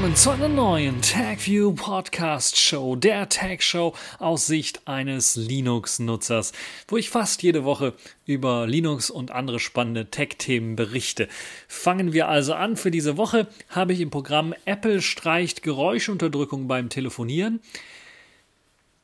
[0.00, 6.52] Willkommen zu einer neuen TagView Podcast Show, der Tag Show aus Sicht eines Linux-Nutzers,
[6.88, 7.92] wo ich fast jede Woche
[8.24, 11.28] über Linux und andere spannende Tech-Themen berichte.
[11.68, 12.78] Fangen wir also an.
[12.78, 17.60] Für diese Woche habe ich im Programm Apple streicht Geräuschunterdrückung beim Telefonieren.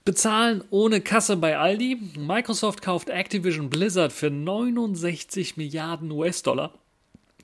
[0.07, 1.99] Bezahlen ohne Kasse bei Aldi.
[2.17, 6.73] Microsoft kauft Activision Blizzard für 69 Milliarden US-Dollar.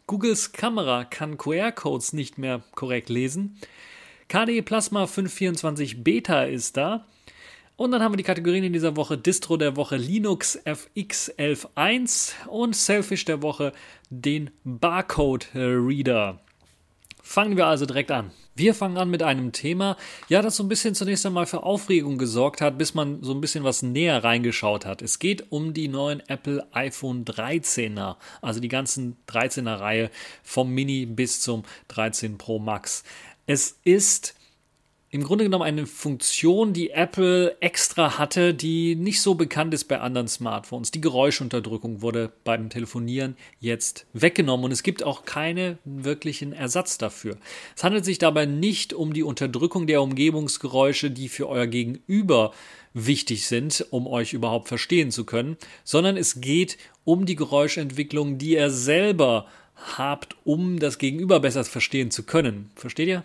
[0.07, 3.57] Googles Kamera kann QR-Codes nicht mehr korrekt lesen.
[4.29, 7.07] KDE Plasma 524 Beta ist da.
[7.77, 12.47] Und dann haben wir die Kategorien in dieser Woche Distro der Woche Linux FX 11.1
[12.47, 13.73] und Selfish der Woche
[14.11, 16.41] den Barcode Reader.
[17.23, 18.31] Fangen wir also direkt an.
[18.55, 19.97] Wir fangen an mit einem Thema,
[20.29, 23.41] ja, das so ein bisschen zunächst einmal für Aufregung gesorgt hat, bis man so ein
[23.41, 25.01] bisschen was näher reingeschaut hat.
[25.01, 30.11] Es geht um die neuen Apple iPhone 13er, also die ganzen 13er Reihe
[30.43, 33.05] vom Mini bis zum 13 Pro Max.
[33.47, 34.35] Es ist
[35.15, 40.01] im Grunde genommen eine Funktion, die Apple extra hatte, die nicht so bekannt ist bei
[40.01, 40.91] anderen Smartphones.
[40.91, 47.37] Die Geräuschunterdrückung wurde beim Telefonieren jetzt weggenommen und es gibt auch keinen wirklichen Ersatz dafür.
[47.77, 52.55] Es handelt sich dabei nicht um die Unterdrückung der Umgebungsgeräusche, die für euer Gegenüber
[52.95, 58.55] wichtig sind, um euch überhaupt verstehen zu können, sondern es geht um die Geräuschentwicklung, die
[58.55, 59.47] ihr selber
[59.99, 62.71] habt, um das Gegenüber besser verstehen zu können.
[62.77, 63.25] Versteht ihr?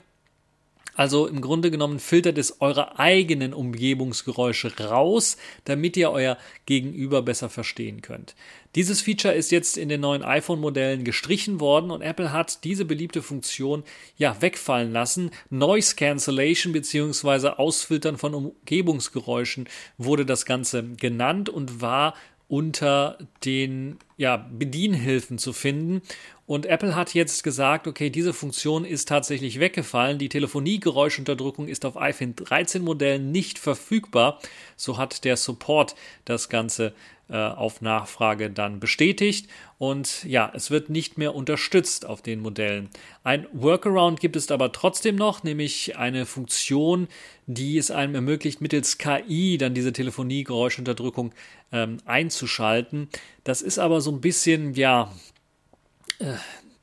[0.98, 7.50] Also im Grunde genommen filtert es eure eigenen Umgebungsgeräusche raus, damit ihr euer Gegenüber besser
[7.50, 8.34] verstehen könnt.
[8.74, 13.22] Dieses Feature ist jetzt in den neuen iPhone-Modellen gestrichen worden und Apple hat diese beliebte
[13.22, 13.84] Funktion
[14.18, 15.30] ja wegfallen lassen.
[15.52, 17.50] Noise Cancellation bzw.
[17.50, 19.70] Ausfiltern von Umgebungsgeräuschen
[20.00, 22.16] wurde das Ganze genannt und war
[22.48, 26.02] unter den ja, Bedienhilfen zu finden.
[26.48, 30.18] Und Apple hat jetzt gesagt, okay, diese Funktion ist tatsächlich weggefallen.
[30.18, 34.40] Die Telefonie-Geräuschunterdrückung ist auf iPhone 13 Modellen nicht verfügbar.
[34.78, 36.94] So hat der Support das Ganze
[37.30, 39.50] äh, auf Nachfrage dann bestätigt.
[39.78, 42.88] Und ja, es wird nicht mehr unterstützt auf den Modellen.
[43.26, 47.10] Ein Workaround gibt es aber trotzdem noch, nämlich eine Funktion,
[47.46, 51.34] die es einem ermöglicht, mittels KI dann diese Telefonie-Geräuschunterdrückung
[51.74, 53.10] ähm, einzuschalten.
[53.44, 55.12] Das ist aber so ein bisschen, ja,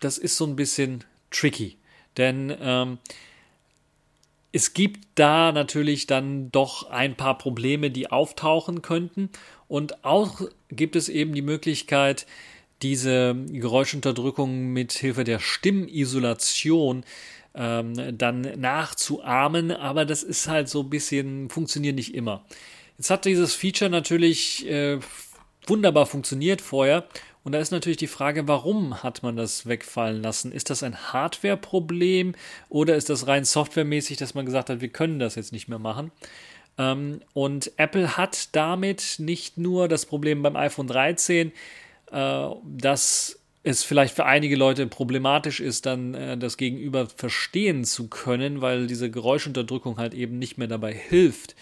[0.01, 1.77] das ist so ein bisschen tricky.
[2.17, 2.99] Denn ähm,
[4.53, 9.31] es gibt da natürlich dann doch ein paar Probleme, die auftauchen könnten.
[9.67, 12.27] Und auch gibt es eben die Möglichkeit,
[12.83, 17.05] diese Geräuschunterdrückung mit Hilfe der Stimmisolation
[17.55, 19.73] ähm, dann nachzuahmen.
[19.73, 22.45] Aber das ist halt so ein bisschen, funktioniert nicht immer.
[22.99, 25.01] Jetzt hat dieses Feature natürlich äh,
[25.67, 27.09] wunderbar funktioniert vorher.
[27.45, 30.51] Und da ist natürlich die Frage, warum hat man das wegfallen lassen?
[30.51, 32.35] Ist das ein Hardware-Problem
[32.71, 35.79] oder ist das rein softwaremäßig, dass man gesagt hat, wir können das jetzt nicht mehr
[35.79, 36.11] machen?
[36.79, 41.53] Ähm, und Apple hat damit nicht nur das Problem beim iPhone 13,
[42.13, 48.09] äh, dass es vielleicht für einige Leute problematisch ist, dann äh, das Gegenüber verstehen zu
[48.09, 51.55] können, weil diese Geräuschunterdrückung halt eben nicht mehr dabei hilft,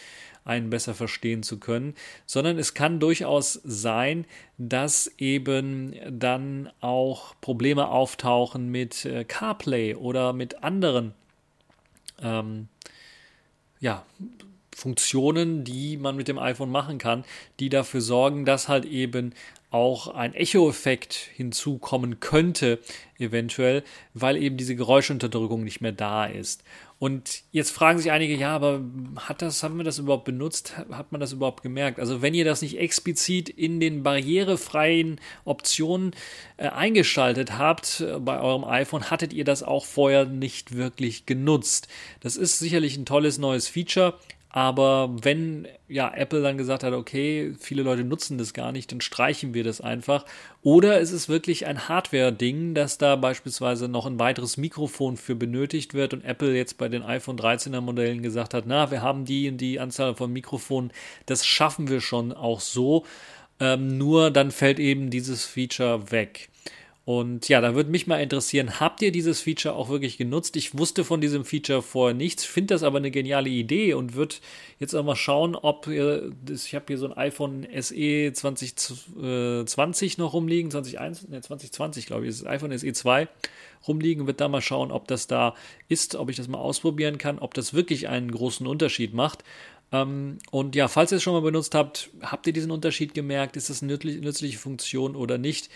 [0.45, 1.95] einen besser verstehen zu können,
[2.27, 4.27] sondern es kann durchaus sein,
[4.59, 11.15] dass eben dann auch Probleme auftauchen mit äh, CarPlay oder mit anderen
[12.21, 12.69] ähm,
[13.81, 14.05] ja,
[14.75, 17.25] Funktionen, die man mit dem iPhone machen kann,
[17.61, 19.35] die dafür sorgen, dass halt eben
[19.73, 22.79] auch ein Echo-Effekt hinzukommen könnte,
[23.19, 23.83] eventuell,
[24.15, 26.63] weil eben diese Geräuschunterdrückung nicht mehr da ist.
[26.99, 28.81] Und jetzt fragen sich einige, ja, aber
[29.17, 30.77] hat das, haben wir das überhaupt benutzt?
[30.93, 31.99] Hat man das überhaupt gemerkt?
[31.99, 36.15] Also wenn ihr das nicht explizit in den barrierefreien Optionen
[36.59, 41.89] äh, eingeschaltet habt äh, bei eurem iPhone, hattet ihr das auch vorher nicht wirklich genutzt.
[42.21, 44.17] Das ist sicherlich ein tolles neues Feature,
[44.55, 49.01] aber wenn ja Apple dann gesagt hat, okay, viele Leute nutzen das gar nicht, dann
[49.01, 50.27] streichen wir das einfach.
[50.63, 55.95] Oder ist es wirklich ein Hardware-Ding, dass da beispielsweise noch ein weiteres Mikrofon für benötigt
[55.95, 59.49] wird und Apple jetzt bei den iPhone 13er Modellen gesagt hat, na, wir haben die
[59.49, 60.93] und die Anzahl von Mikrofonen,
[61.25, 63.07] das schaffen wir schon auch so.
[63.59, 66.51] Ähm, nur dann fällt eben dieses Feature weg.
[67.05, 70.55] Und ja, da würde mich mal interessieren, habt ihr dieses Feature auch wirklich genutzt?
[70.55, 74.37] Ich wusste von diesem Feature vorher nichts, finde das aber eine geniale Idee und würde
[74.79, 80.33] jetzt auch mal schauen, ob ihr, ich habe hier so ein iPhone SE 2020 noch
[80.33, 83.27] rumliegen, 2021, ne, 2020 glaube ich, das iPhone SE 2
[83.89, 85.57] rumliegen, wird da mal schauen, ob das da
[85.89, 89.43] ist, ob ich das mal ausprobieren kann, ob das wirklich einen großen Unterschied macht.
[89.91, 93.57] Ähm, und ja, falls ihr es schon mal benutzt habt, habt ihr diesen Unterschied gemerkt?
[93.57, 95.69] Ist das eine nützliche Funktion oder nicht?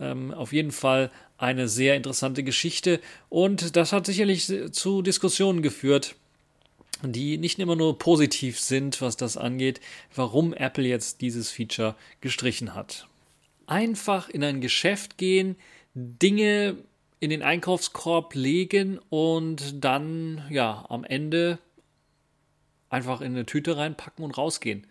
[0.00, 6.14] Ähm, auf jeden Fall eine sehr interessante Geschichte und das hat sicherlich zu Diskussionen geführt,
[7.02, 9.80] die nicht immer nur positiv sind, was das angeht,
[10.14, 13.08] warum Apple jetzt dieses Feature gestrichen hat.
[13.66, 15.56] Einfach in ein Geschäft gehen,
[15.94, 16.76] Dinge
[17.20, 21.58] in den Einkaufskorb legen und dann ja am Ende
[22.88, 24.86] einfach in eine Tüte reinpacken und rausgehen.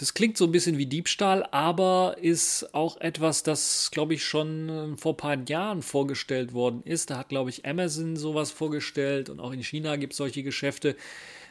[0.00, 4.68] Das klingt so ein bisschen wie Diebstahl, aber ist auch etwas, das, glaube ich, schon
[4.70, 7.10] äh, vor ein paar Jahren vorgestellt worden ist.
[7.10, 10.96] Da hat, glaube ich, Amazon sowas vorgestellt und auch in China gibt es solche Geschäfte,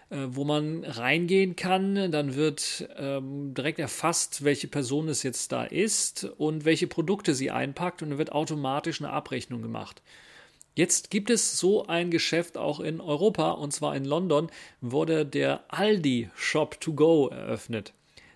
[0.09, 2.11] äh, wo man reingehen kann.
[2.11, 7.51] Dann wird ähm, direkt erfasst, welche Person es jetzt da ist und welche Produkte sie
[7.51, 10.01] einpackt und dann wird automatisch eine Abrechnung gemacht.
[10.73, 14.49] Jetzt gibt es so ein Geschäft auch in Europa und zwar in London
[14.81, 17.93] wurde der Aldi Shop to Go eröffnet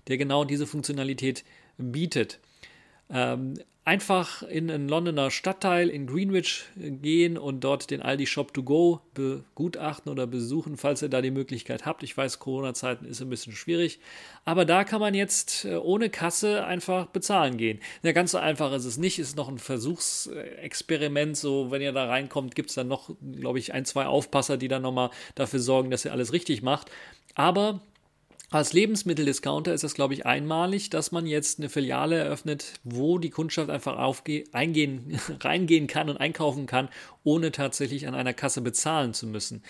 [0.08, 1.44] der genau diese Funktionalität
[1.78, 2.40] bietet.
[3.10, 3.56] Ähm,
[3.86, 9.02] einfach in einen Londoner Stadtteil in Greenwich gehen und dort den Aldi Shop to Go
[9.14, 12.02] begutachten oder besuchen, falls ihr da die Möglichkeit habt.
[12.04, 14.00] Ich weiß, Corona-Zeiten ist ein bisschen schwierig,
[14.46, 17.80] aber da kann man jetzt äh, ohne Kasse einfach bezahlen gehen.
[18.04, 21.36] Ja, ganz so einfach ist es nicht, ist noch ein Versuchsexperiment.
[21.36, 24.70] So, wenn ihr da reinkommt, gibt es dann noch, glaube ich, ein, zwei Aufpasser, die
[24.70, 26.90] dann nochmal dafür sorgen, dass ihr alles richtig macht.
[27.36, 27.82] Aber
[28.54, 33.30] als Lebensmitteldiscounter ist es, glaube ich, einmalig, dass man jetzt eine Filiale eröffnet, wo die
[33.30, 33.98] Kundschaft einfach
[34.52, 36.90] eingehen, reingehen kann und einkaufen kann,
[37.24, 39.64] ohne tatsächlich an einer Kasse bezahlen zu müssen.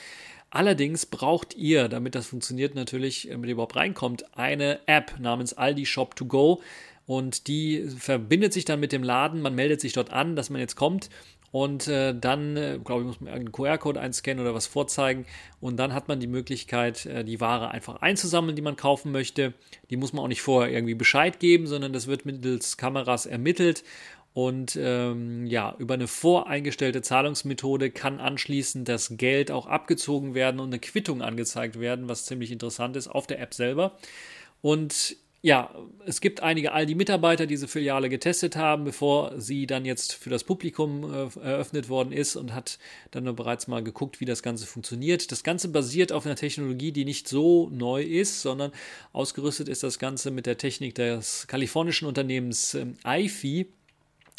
[0.49, 5.85] Allerdings braucht ihr, damit das funktioniert natürlich, damit ihr überhaupt reinkommt, eine App namens Aldi
[5.85, 6.61] Shop to Go
[7.05, 9.41] und die verbindet sich dann mit dem Laden.
[9.41, 11.09] Man meldet sich dort an, dass man jetzt kommt
[11.53, 15.27] und äh, dann, äh, glaube ich, muss man einen QR-Code einscannen oder was vorzeigen.
[15.61, 19.53] Und dann hat man die Möglichkeit, äh, die Ware einfach einzusammeln, die man kaufen möchte.
[19.91, 23.83] Die muss man auch nicht vorher irgendwie Bescheid geben, sondern das wird mittels Kameras ermittelt.
[24.33, 30.69] Und ähm, ja, über eine voreingestellte Zahlungsmethode kann anschließend das Geld auch abgezogen werden und
[30.69, 33.95] eine Quittung angezeigt werden, was ziemlich interessant ist auf der App selber.
[34.63, 35.75] Und ja,
[36.05, 40.45] es gibt einige Aldi-Mitarbeiter, die diese Filiale getestet haben, bevor sie dann jetzt für das
[40.45, 42.79] Publikum äh, eröffnet worden ist und hat
[43.11, 45.33] dann bereits mal geguckt, wie das Ganze funktioniert.
[45.33, 48.71] Das Ganze basiert auf einer Technologie, die nicht so neu ist, sondern
[49.11, 53.67] ausgerüstet ist das Ganze mit der Technik des kalifornischen Unternehmens ähm, IFI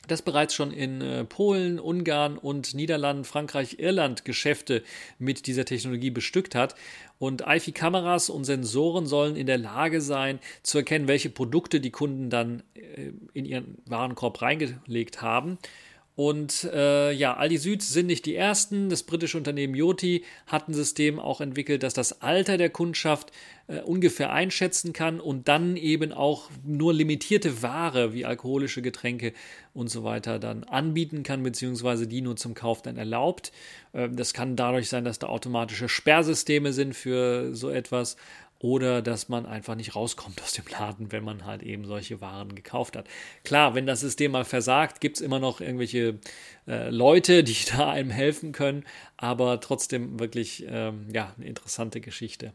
[0.06, 4.82] das bereits schon in äh, Polen, Ungarn und Niederlanden, Frankreich, Irland Geschäfte
[5.18, 6.74] mit dieser Technologie bestückt hat.
[7.18, 12.30] Und IFI-Kameras und Sensoren sollen in der Lage sein, zu erkennen, welche Produkte die Kunden
[12.30, 15.58] dann äh, in ihren Warenkorb reingelegt haben.
[16.16, 18.88] Und äh, ja, Aldi Süd sind nicht die ersten.
[18.88, 23.32] Das britische Unternehmen Yoti hat ein System auch entwickelt, das das Alter der Kundschaft
[23.66, 29.32] äh, ungefähr einschätzen kann und dann eben auch nur limitierte Ware wie alkoholische Getränke
[29.72, 33.50] und so weiter dann anbieten kann, beziehungsweise die nur zum Kauf dann erlaubt.
[33.92, 38.16] Äh, das kann dadurch sein, dass da automatische Sperrsysteme sind für so etwas
[38.64, 42.54] oder dass man einfach nicht rauskommt aus dem Laden, wenn man halt eben solche Waren
[42.54, 43.06] gekauft hat.
[43.44, 46.18] Klar, wenn das System mal versagt, gibt es immer noch irgendwelche
[46.66, 48.84] äh, Leute, die da einem helfen können,
[49.18, 52.54] aber trotzdem wirklich ähm, ja, eine interessante Geschichte.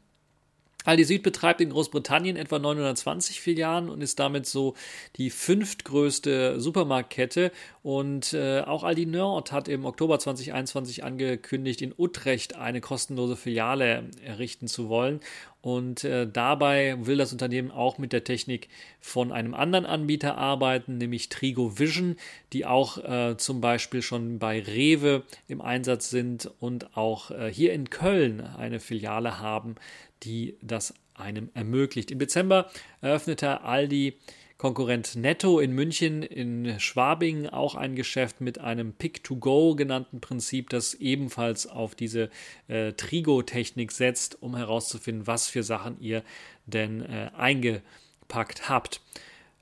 [0.85, 4.75] Aldi Süd betreibt in Großbritannien etwa 920 Filialen und ist damit so
[5.17, 7.51] die fünftgrößte Supermarktkette.
[7.83, 14.09] Und äh, auch Aldi Nord hat im Oktober 2021 angekündigt, in Utrecht eine kostenlose Filiale
[14.25, 15.19] errichten zu wollen.
[15.61, 18.69] Und äh, dabei will das Unternehmen auch mit der Technik
[19.01, 22.15] von einem anderen Anbieter arbeiten, nämlich Trigo Vision,
[22.53, 27.73] die auch äh, zum Beispiel schon bei Rewe im Einsatz sind und auch äh, hier
[27.73, 29.75] in Köln eine Filiale haben,
[30.23, 32.11] die das einem ermöglicht.
[32.11, 32.69] Im Dezember
[33.01, 34.17] eröffnete Aldi
[34.57, 40.95] Konkurrent Netto in München in Schwabing auch ein Geschäft mit einem Pick-to-Go genannten Prinzip, das
[40.95, 42.29] ebenfalls auf diese
[42.67, 46.23] äh, Trigo-Technik setzt, um herauszufinden, was für Sachen ihr
[46.65, 48.99] denn äh, eingepackt habt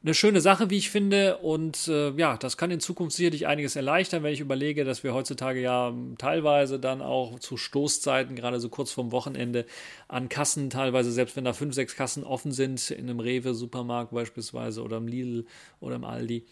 [0.03, 1.37] eine schöne Sache, wie ich finde.
[1.37, 5.13] Und äh, ja, das kann in Zukunft sicherlich einiges erleichtern, wenn ich überlege, dass wir
[5.13, 9.65] heutzutage ja teilweise dann auch zu Stoßzeiten, gerade so kurz vorm Wochenende,
[10.07, 14.83] an Kassen, teilweise selbst wenn da fünf, sechs Kassen offen sind, in einem Rewe-Supermarkt beispielsweise
[14.83, 15.45] oder im Lidl
[15.79, 16.45] oder im Aldi,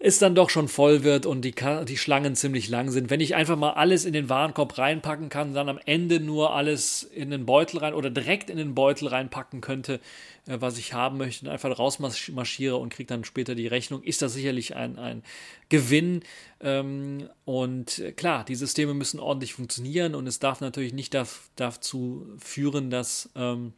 [0.00, 1.54] es dann doch schon voll wird und die,
[1.86, 3.10] die Schlangen ziemlich lang sind.
[3.10, 7.04] Wenn ich einfach mal alles in den Warenkorb reinpacken kann, dann am Ende nur alles
[7.04, 10.00] in den Beutel rein oder direkt in den Beutel reinpacken könnte,
[10.46, 14.20] äh, was ich haben möchte, und einfach rausmarschiere und kriege dann später die Rechnung, ist
[14.20, 15.22] das sicherlich ein, ein
[15.68, 16.22] Gewinn.
[16.60, 21.16] Ähm, und klar, die Systeme müssen ordentlich funktionieren und es darf natürlich nicht
[21.56, 23.30] dazu führen, dass.
[23.36, 23.72] Ähm,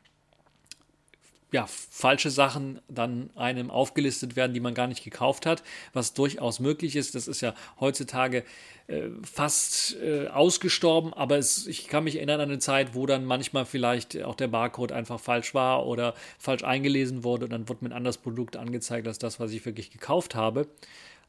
[1.56, 5.62] ja, falsche Sachen dann einem aufgelistet werden, die man gar nicht gekauft hat,
[5.94, 7.14] was durchaus möglich ist.
[7.14, 8.44] Das ist ja heutzutage
[8.88, 13.24] äh, fast äh, ausgestorben, aber es, ich kann mich erinnern an eine Zeit, wo dann
[13.24, 17.84] manchmal vielleicht auch der Barcode einfach falsch war oder falsch eingelesen wurde und dann wurde
[17.84, 20.68] mir ein anderes Produkt angezeigt als das, was ich wirklich gekauft habe.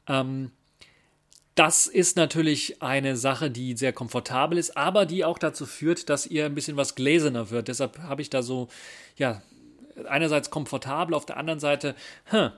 [0.10, 0.52] Ähm,
[1.56, 6.28] das ist natürlich eine Sache, die sehr komfortabel ist, aber die auch dazu führt, dass
[6.28, 7.70] ihr ein bisschen was gläserner wird.
[7.70, 8.68] Deshalb habe ich da so,
[9.16, 9.42] ja,
[10.06, 12.52] einerseits komfortabel, auf der anderen Seite, hm,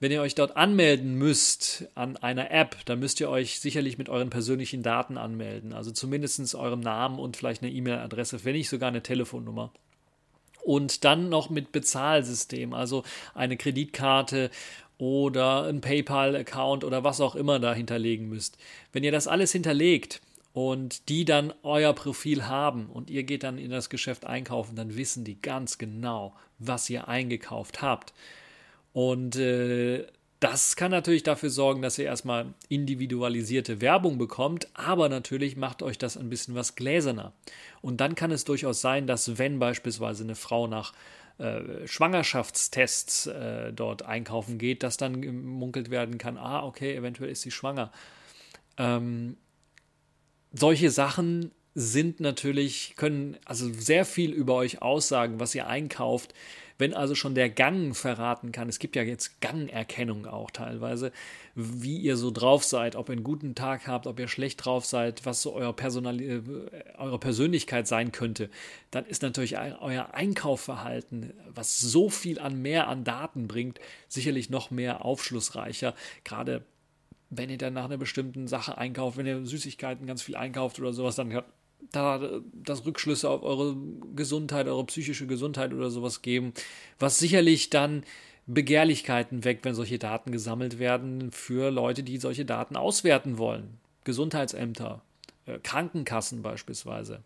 [0.00, 4.08] wenn ihr euch dort anmelden müsst an einer App, dann müsst ihr euch sicherlich mit
[4.08, 5.72] euren persönlichen Daten anmelden.
[5.72, 9.72] Also zumindest eurem Namen und vielleicht eine E-Mail-Adresse, wenn nicht sogar eine Telefonnummer.
[10.62, 13.02] Und dann noch mit Bezahlsystem, also
[13.34, 14.50] eine Kreditkarte
[14.98, 18.58] oder ein PayPal-Account oder was auch immer da hinterlegen müsst.
[18.92, 20.20] Wenn ihr das alles hinterlegt
[20.52, 24.96] und die dann euer Profil haben und ihr geht dann in das Geschäft einkaufen, dann
[24.96, 28.12] wissen die ganz genau, was ihr eingekauft habt.
[28.92, 30.06] Und äh,
[30.40, 35.98] das kann natürlich dafür sorgen, dass ihr erstmal individualisierte Werbung bekommt, aber natürlich macht euch
[35.98, 37.32] das ein bisschen was gläserner.
[37.80, 40.92] Und dann kann es durchaus sein, dass wenn beispielsweise eine Frau nach
[41.38, 47.42] äh, Schwangerschaftstests äh, dort einkaufen geht, dass dann gemunkelt werden kann, ah, okay, eventuell ist
[47.42, 47.90] sie schwanger.
[48.76, 49.36] Ähm,
[50.52, 56.34] solche Sachen sind natürlich, können also sehr viel über euch aussagen, was ihr einkauft.
[56.78, 61.12] Wenn also schon der Gang verraten kann, es gibt ja jetzt Gangerkennung auch teilweise,
[61.54, 64.84] wie ihr so drauf seid, ob ihr einen guten Tag habt, ob ihr schlecht drauf
[64.84, 66.42] seid, was so euer Personal, äh,
[66.98, 68.50] eure Persönlichkeit sein könnte,
[68.90, 73.78] dann ist natürlich euer Einkaufverhalten, was so viel an mehr an Daten bringt,
[74.08, 75.94] sicherlich noch mehr aufschlussreicher.
[76.24, 76.64] Gerade
[77.34, 80.92] wenn ihr dann nach einer bestimmten Sache einkauft, wenn ihr Süßigkeiten ganz viel einkauft oder
[80.92, 81.46] sowas, dann hat
[81.90, 83.76] da das Rückschlüsse auf eure
[84.14, 86.52] Gesundheit, eure psychische Gesundheit oder sowas geben,
[86.98, 88.04] was sicherlich dann
[88.46, 93.78] Begehrlichkeiten weckt, wenn solche Daten gesammelt werden für Leute, die solche Daten auswerten wollen.
[94.04, 95.02] Gesundheitsämter,
[95.46, 97.22] äh, Krankenkassen beispielsweise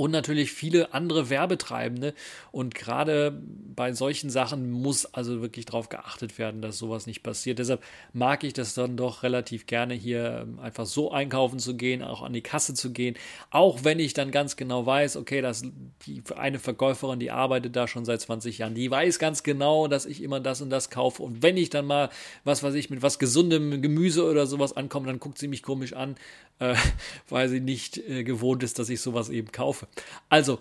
[0.00, 2.14] und natürlich viele andere Werbetreibende.
[2.52, 3.38] Und gerade
[3.76, 7.58] bei solchen Sachen muss also wirklich darauf geachtet werden, dass sowas nicht passiert.
[7.58, 7.82] Deshalb
[8.14, 12.22] mag ich das dann doch relativ gerne hier ähm, einfach so einkaufen zu gehen, auch
[12.22, 13.14] an die Kasse zu gehen.
[13.50, 15.64] Auch wenn ich dann ganz genau weiß, okay, dass
[16.06, 20.06] die eine Verkäuferin, die arbeitet da schon seit 20 Jahren, die weiß ganz genau, dass
[20.06, 21.22] ich immer das und das kaufe.
[21.22, 22.08] Und wenn ich dann mal,
[22.44, 25.92] was weiß ich, mit was gesundem Gemüse oder sowas ankomme, dann guckt sie mich komisch
[25.92, 26.16] an,
[26.58, 26.74] äh,
[27.28, 29.89] weil sie nicht äh, gewohnt ist, dass ich sowas eben kaufe.
[30.28, 30.60] Also,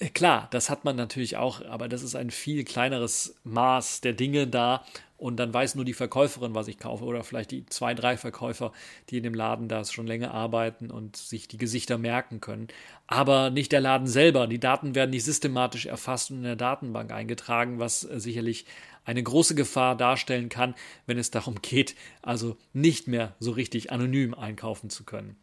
[0.00, 4.14] äh, Klar, das hat man natürlich auch, aber das ist ein viel kleineres Maß der
[4.14, 4.84] Dinge da.
[5.18, 8.72] Und dann weiß nur die Verkäuferin, was ich kaufe, oder vielleicht die zwei, drei Verkäufer,
[9.10, 12.68] die in dem Laden da schon länger arbeiten und sich die Gesichter merken können.
[13.06, 14.46] Aber nicht der Laden selber.
[14.46, 18.64] Die Daten werden nicht systematisch erfasst und in der Datenbank eingetragen, was äh, sicherlich
[19.04, 20.74] eine große Gefahr darstellen kann,
[21.04, 25.36] wenn es darum geht, also nicht mehr so richtig anonym einkaufen zu können.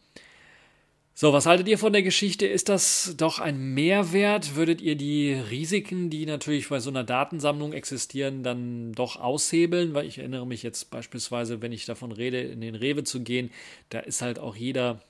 [1.19, 2.45] So, was haltet ihr von der Geschichte?
[2.45, 4.55] Ist das doch ein Mehrwert?
[4.55, 9.95] Würdet ihr die Risiken, die natürlich bei so einer Datensammlung existieren, dann doch aushebeln?
[9.95, 13.49] Weil ich erinnere mich jetzt beispielsweise, wenn ich davon rede, in den Rewe zu gehen,
[13.89, 15.01] da ist halt auch jeder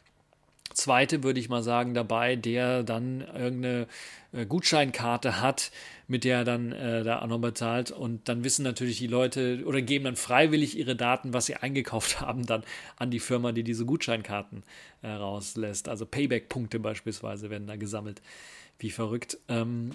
[0.74, 3.88] Zweite, würde ich mal sagen, dabei, der dann irgendeine
[4.32, 5.72] äh, Gutscheinkarte hat,
[6.08, 7.92] mit der er dann äh, da auch noch bezahlt.
[7.92, 12.22] Und dann wissen natürlich die Leute oder geben dann freiwillig ihre Daten, was sie eingekauft
[12.22, 12.64] haben, dann
[12.98, 14.64] an die Firma, die diese Gutscheinkarten
[15.02, 15.90] äh, rauslässt.
[15.90, 18.22] Also Payback-Punkte beispielsweise werden da gesammelt.
[18.80, 19.38] Wie verrückt.
[19.48, 19.92] Ähm,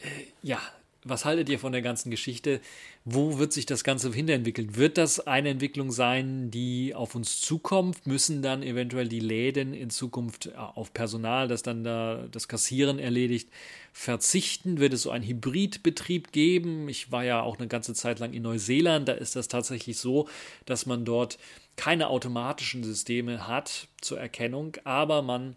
[0.00, 0.08] äh,
[0.42, 0.60] ja,
[1.04, 2.60] was haltet ihr von der ganzen Geschichte?
[3.04, 4.76] Wo wird sich das Ganze hinentwickeln?
[4.76, 8.06] Wird das eine Entwicklung sein, die auf uns zukommt?
[8.06, 12.98] Müssen dann eventuell die Läden in Zukunft äh, auf Personal, das dann da das Kassieren
[12.98, 13.50] erledigt,
[13.92, 14.80] verzichten?
[14.80, 16.88] Wird es so einen Hybridbetrieb geben?
[16.88, 19.06] Ich war ja auch eine ganze Zeit lang in Neuseeland.
[19.06, 20.28] Da ist das tatsächlich so,
[20.64, 21.38] dass man dort
[21.76, 25.56] keine automatischen Systeme hat zur Erkennung, aber man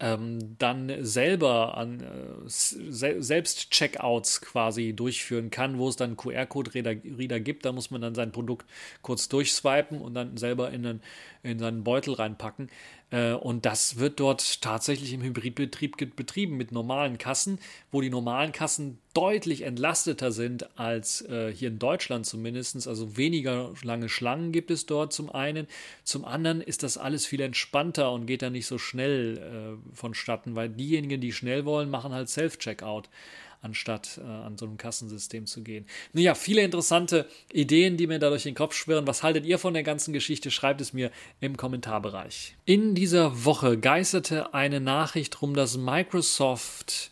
[0.00, 2.06] ähm, dann selber an äh,
[2.46, 7.64] se selbst Checkouts quasi durchführen kann, wo es dann QR-Code-Reader gibt.
[7.64, 8.66] Da muss man dann sein Produkt
[9.02, 11.00] kurz durchswipen und dann selber in, den,
[11.42, 12.70] in seinen Beutel reinpacken.
[13.10, 17.58] Äh, und das wird dort tatsächlich im Hybridbetrieb betrieben mit normalen Kassen,
[17.90, 22.86] wo die normalen Kassen deutlich entlasteter sind als äh, hier in Deutschland zumindest.
[22.86, 25.66] Also weniger lange Schlangen gibt es dort zum einen.
[26.04, 30.54] Zum anderen ist das alles viel entspannter und geht dann nicht so schnell äh, vonstatten,
[30.54, 33.08] weil diejenigen, die schnell wollen, machen halt Self-Checkout
[33.62, 35.86] anstatt äh, an so einem Kassensystem zu gehen.
[36.12, 39.06] Naja, viele interessante Ideen, die mir da durch den Kopf schwirren.
[39.06, 40.50] Was haltet ihr von der ganzen Geschichte?
[40.50, 42.56] Schreibt es mir im Kommentarbereich.
[42.64, 47.11] In dieser Woche geisterte eine Nachricht rum, dass Microsoft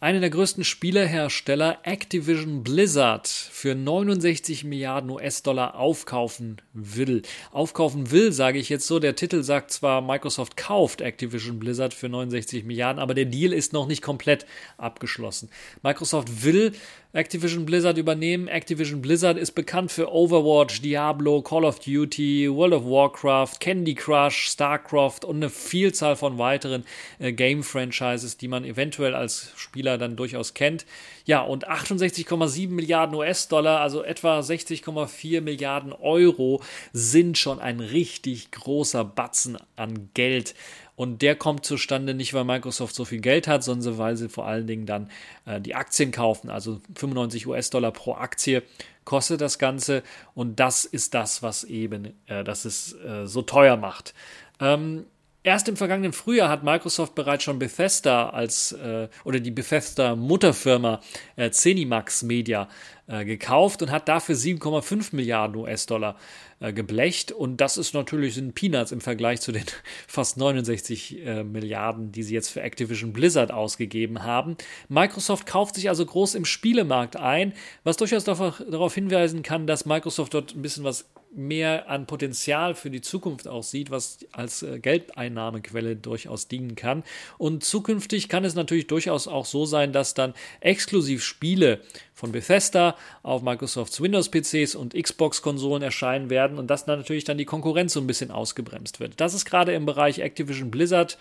[0.00, 7.22] Einer der größten Spielehersteller, Activision Blizzard, für 69 Milliarden US-Dollar aufkaufen will.
[7.50, 9.00] Aufkaufen will, sage ich jetzt so.
[9.00, 13.72] Der Titel sagt zwar, Microsoft kauft Activision Blizzard für 69 Milliarden, aber der Deal ist
[13.72, 15.50] noch nicht komplett abgeschlossen.
[15.82, 16.74] Microsoft will
[17.18, 18.46] Activision Blizzard übernehmen.
[18.46, 24.46] Activision Blizzard ist bekannt für Overwatch, Diablo, Call of Duty, World of Warcraft, Candy Crush,
[24.50, 26.84] StarCraft und eine Vielzahl von weiteren
[27.18, 30.86] äh, Game-Franchises, die man eventuell als Spieler dann durchaus kennt.
[31.24, 39.04] Ja, und 68,7 Milliarden US-Dollar, also etwa 60,4 Milliarden Euro, sind schon ein richtig großer
[39.04, 40.54] Batzen an Geld.
[40.98, 44.48] Und der kommt zustande nicht, weil Microsoft so viel Geld hat, sondern weil sie vor
[44.48, 45.12] allen Dingen dann
[45.46, 46.50] äh, die Aktien kaufen.
[46.50, 48.64] Also 95 US-Dollar pro Aktie
[49.04, 50.02] kostet das Ganze.
[50.34, 54.12] Und das ist das, was eben äh, das es äh, so teuer macht.
[54.58, 55.04] Ähm,
[55.44, 61.00] Erst im vergangenen Frühjahr hat Microsoft bereits schon Bethesda als äh, oder die Bethesda Mutterfirma
[61.36, 62.68] äh, Zenimax Media
[63.08, 66.16] äh, gekauft und hat dafür 7,5 Milliarden US-Dollar
[66.60, 67.32] äh, geblecht.
[67.32, 69.64] Und das ist natürlich sind Peanuts im Vergleich zu den
[70.06, 74.58] fast 69 äh, Milliarden, die sie jetzt für Activision Blizzard ausgegeben haben.
[74.90, 80.34] Microsoft kauft sich also groß im Spielemarkt ein, was durchaus darauf hinweisen kann, dass Microsoft
[80.34, 86.48] dort ein bisschen was mehr an Potenzial für die Zukunft aussieht, was als Geldeinnahmequelle durchaus
[86.48, 87.04] dienen kann.
[87.36, 91.82] Und zukünftig kann es natürlich durchaus auch so sein, dass dann exklusiv Spiele
[92.18, 97.44] von Bethesda auf Microsofts Windows-PCs und Xbox-Konsolen erscheinen werden und dass dann natürlich dann die
[97.44, 99.20] Konkurrenz so ein bisschen ausgebremst wird.
[99.20, 101.16] Das ist gerade im Bereich Activision Blizzard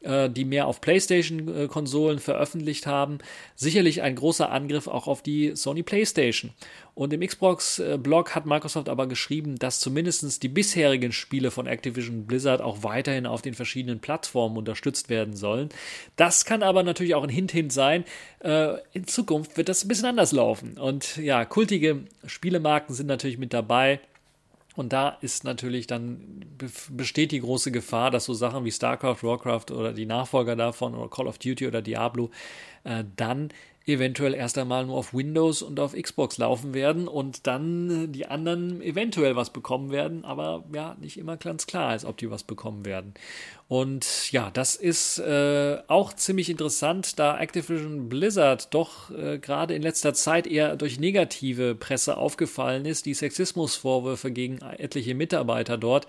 [0.00, 3.18] die mehr auf PlayStation-Konsolen veröffentlicht haben,
[3.56, 6.52] sicherlich ein großer Angriff auch auf die Sony PlayStation.
[6.94, 12.60] Und im Xbox-Blog hat Microsoft aber geschrieben, dass zumindest die bisherigen Spiele von Activision Blizzard
[12.60, 15.68] auch weiterhin auf den verschiedenen Plattformen unterstützt werden sollen.
[16.16, 18.04] Das kann aber natürlich auch ein Hint-Hint sein.
[18.40, 20.78] Äh, in Zukunft wird das ein bisschen anders laufen.
[20.78, 24.00] Und ja, kultige Spielemarken sind natürlich mit dabei.
[24.78, 26.44] Und da ist natürlich dann
[26.88, 31.10] besteht die große Gefahr, dass so Sachen wie StarCraft, Warcraft oder die Nachfolger davon oder
[31.10, 32.30] Call of Duty oder Diablo
[32.84, 33.48] äh, dann
[33.88, 38.26] eventuell erst einmal nur auf Windows und auf Xbox laufen werden und dann äh, die
[38.26, 42.44] anderen eventuell was bekommen werden, aber ja, nicht immer ganz klar ist, ob die was
[42.44, 43.14] bekommen werden.
[43.68, 49.82] Und ja, das ist äh, auch ziemlich interessant, da Activision Blizzard doch äh, gerade in
[49.82, 56.06] letzter Zeit eher durch negative Presse aufgefallen ist, die Sexismusvorwürfe gegen etliche Mitarbeiter dort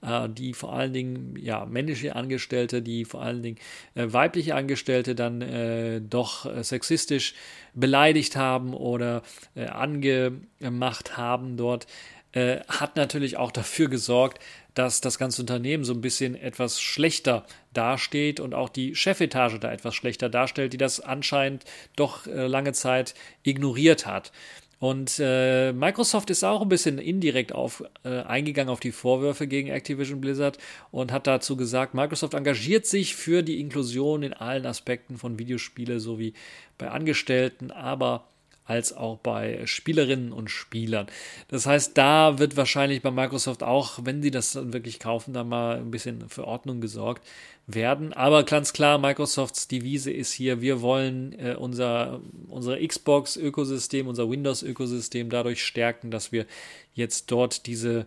[0.00, 3.58] die vor allen Dingen ja männliche Angestellte, die vor allen Dingen
[3.94, 7.34] äh, weibliche Angestellte dann äh, doch äh, sexistisch
[7.74, 9.22] beleidigt haben oder
[9.56, 11.86] äh, angemacht haben dort,
[12.32, 14.40] äh, hat natürlich auch dafür gesorgt,
[14.74, 19.72] dass das ganze Unternehmen so ein bisschen etwas schlechter dasteht und auch die Chefetage da
[19.72, 21.64] etwas schlechter darstellt, die das anscheinend
[21.96, 24.30] doch lange Zeit ignoriert hat.
[24.78, 29.70] Und äh, Microsoft ist auch ein bisschen indirekt auf, äh, eingegangen auf die Vorwürfe gegen
[29.70, 30.58] Activision Blizzard
[30.92, 35.98] und hat dazu gesagt, Microsoft engagiert sich für die Inklusion in allen Aspekten von Videospiele
[35.98, 36.32] sowie
[36.78, 38.28] bei Angestellten, aber
[38.68, 41.06] als auch bei Spielerinnen und Spielern.
[41.48, 45.42] Das heißt, da wird wahrscheinlich bei Microsoft auch, wenn sie das dann wirklich kaufen, da
[45.42, 47.26] mal ein bisschen für Ordnung gesorgt
[47.68, 48.14] werden.
[48.14, 55.28] Aber ganz klar, Microsofts Devise ist hier, wir wollen äh, unser, unser Xbox-Ökosystem, unser Windows-Ökosystem
[55.28, 56.46] dadurch stärken, dass wir
[56.94, 58.06] jetzt dort diese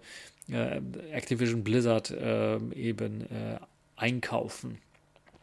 [0.50, 3.60] äh, Activision Blizzard äh, eben äh,
[3.96, 4.80] einkaufen.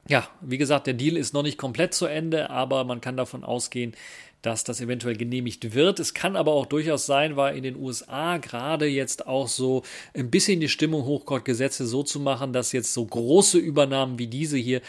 [0.09, 3.45] Ja, wie gesagt, der Deal ist noch nicht komplett zu Ende, aber man kann davon
[3.45, 3.95] ausgehen,
[4.43, 6.01] dass das eventuell genehmigt wird.
[6.01, 9.83] Es kann aber auch durchaus sein, weil in den USA gerade jetzt auch so
[10.15, 14.27] ein bisschen die Stimmung hochkommt, Gesetze so zu machen, dass jetzt so große Übernahmen wie
[14.27, 14.81] diese hier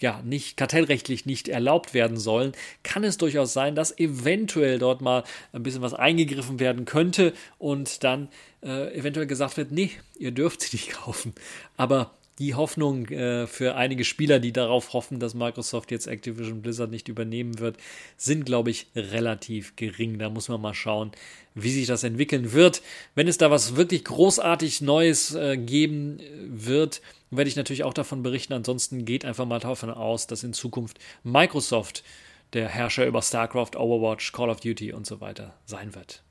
[0.00, 5.24] ja nicht kartellrechtlich nicht erlaubt werden sollen, kann es durchaus sein, dass eventuell dort mal
[5.52, 8.28] ein bisschen was eingegriffen werden könnte und dann
[8.62, 11.34] äh, eventuell gesagt wird, nee, ihr dürft sie nicht kaufen.
[11.76, 16.90] Aber die Hoffnung äh, für einige Spieler, die darauf hoffen, dass Microsoft jetzt Activision Blizzard
[16.90, 17.76] nicht übernehmen wird,
[18.16, 20.18] sind, glaube ich, relativ gering.
[20.18, 21.12] Da muss man mal schauen,
[21.54, 22.80] wie sich das entwickeln wird.
[23.14, 27.94] Wenn es da was wirklich großartig Neues äh, geben äh, wird, werde ich natürlich auch
[27.94, 28.54] davon berichten.
[28.54, 32.02] Ansonsten geht einfach mal davon aus, dass in Zukunft Microsoft
[32.54, 36.22] der Herrscher über StarCraft, Overwatch, Call of Duty und so weiter sein wird.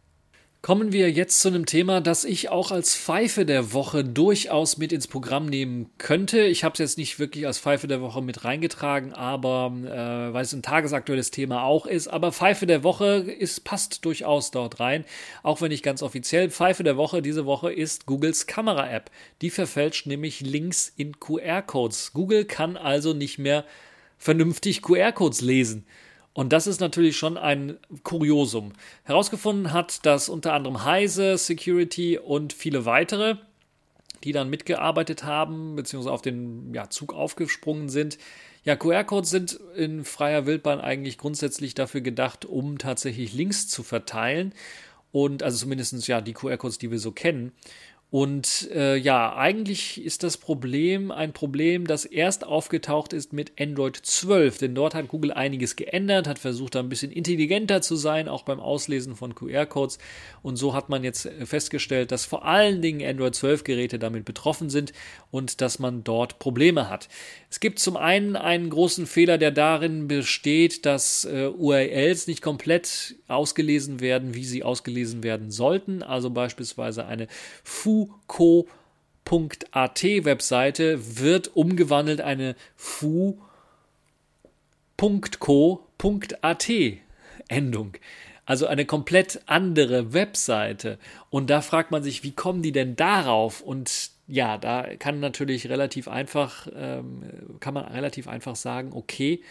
[0.61, 4.91] Kommen wir jetzt zu einem Thema, das ich auch als Pfeife der Woche durchaus mit
[4.91, 6.41] ins Programm nehmen könnte.
[6.41, 10.43] Ich habe es jetzt nicht wirklich als Pfeife der Woche mit reingetragen, aber äh, weil
[10.43, 12.09] es ein tagesaktuelles Thema auch ist.
[12.09, 15.05] Aber Pfeife der Woche ist, passt durchaus dort rein,
[15.43, 16.49] auch wenn nicht ganz offiziell.
[16.49, 19.11] Pfeife der Woche diese Woche ist Googles Kamera-App.
[19.41, 22.11] Die verfälscht nämlich Links in QR-Codes.
[22.11, 23.63] Google kann also nicht mehr
[24.17, 25.85] vernünftig QR-Codes lesen.
[26.39, 28.71] Und das ist natürlich schon ein Kuriosum.
[29.03, 33.35] Herausgefunden hat das unter anderem Heise, Security und viele weitere,
[34.23, 38.17] die dann mitgearbeitet haben, beziehungsweise auf den ja, Zug aufgesprungen sind.
[38.63, 44.53] Ja, QR-Codes sind in freier Wildbahn eigentlich grundsätzlich dafür gedacht, um tatsächlich Links zu verteilen.
[45.11, 47.51] Und also zumindest ja die QR-Codes, die wir so kennen.
[48.11, 53.97] Und äh, ja, eigentlich ist das Problem ein Problem, das erst aufgetaucht ist mit Android
[53.97, 58.27] 12, denn dort hat Google einiges geändert, hat versucht, da ein bisschen intelligenter zu sein,
[58.27, 59.99] auch beim Auslesen von QR-Codes.
[60.41, 64.71] Und so hat man jetzt festgestellt, dass vor allen Dingen Android 12 Geräte damit betroffen
[64.71, 64.91] sind
[65.29, 67.09] und dass man dort Probleme hat.
[67.51, 73.15] Es gibt zum einen einen großen Fehler, der darin besteht, dass äh, URLs nicht komplett
[73.27, 76.01] ausgelesen werden, wie sie ausgelesen werden sollten.
[76.01, 77.27] Also beispielsweise eine
[77.63, 83.19] Fu fu.co.at Webseite wird umgewandelt eine fu.co.at
[87.47, 87.93] Endung.
[88.45, 90.97] Also eine komplett andere Webseite.
[91.29, 93.61] Und da fragt man sich, wie kommen die denn darauf?
[93.61, 97.23] Und ja, da kann natürlich relativ einfach, ähm,
[97.59, 99.41] kann man relativ einfach sagen, okay,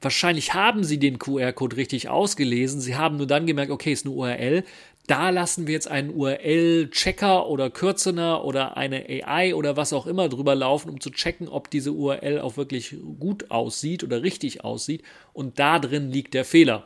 [0.00, 2.80] wahrscheinlich haben sie den QR-Code richtig ausgelesen.
[2.80, 4.64] Sie haben nur dann gemerkt, okay, ist eine URL.
[5.06, 10.28] Da lassen wir jetzt einen URL-Checker oder Kürzener oder eine AI oder was auch immer
[10.28, 15.02] drüber laufen, um zu checken, ob diese URL auch wirklich gut aussieht oder richtig aussieht.
[15.32, 16.84] Und da drin liegt der Fehler.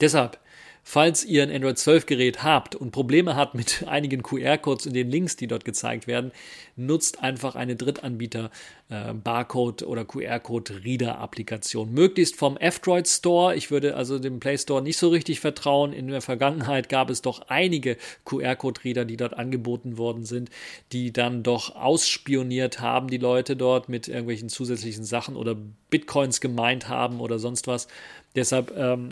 [0.00, 0.38] Deshalb
[0.84, 5.10] Falls ihr ein Android 12 Gerät habt und Probleme habt mit einigen QR-Codes und den
[5.10, 6.32] Links, die dort gezeigt werden,
[6.74, 8.50] nutzt einfach eine Drittanbieter
[8.88, 11.92] äh, Barcode oder QR-Code Reader Applikation.
[11.92, 13.54] Möglichst vom F-Droid Store.
[13.54, 15.92] Ich würde also dem Play Store nicht so richtig vertrauen.
[15.92, 20.50] In der Vergangenheit gab es doch einige QR-Code Reader, die dort angeboten worden sind,
[20.90, 25.56] die dann doch ausspioniert haben, die Leute dort mit irgendwelchen zusätzlichen Sachen oder
[25.90, 27.86] Bitcoins gemeint haben oder sonst was.
[28.34, 29.10] Deshalb ähm,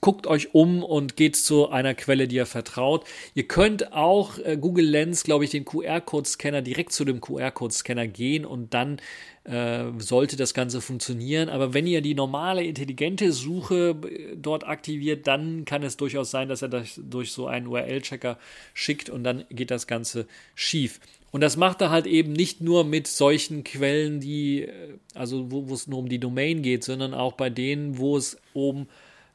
[0.00, 3.04] guckt euch um und geht zu einer Quelle, die ihr vertraut.
[3.34, 8.44] Ihr könnt auch äh, Google Lens, glaube ich, den QR-Code-Scanner direkt zu dem QR-Code-Scanner gehen
[8.44, 9.00] und dann
[9.44, 11.48] äh, sollte das Ganze funktionieren.
[11.48, 16.48] Aber wenn ihr die normale intelligente Suche äh, dort aktiviert, dann kann es durchaus sein,
[16.48, 18.38] dass er das durch so einen URL-Checker
[18.74, 21.00] schickt und dann geht das Ganze schief.
[21.30, 25.74] Und das macht er halt eben nicht nur mit solchen Quellen, die, äh, also wo,
[25.74, 28.86] es nur um die Domain geht, sondern auch bei denen, wo es um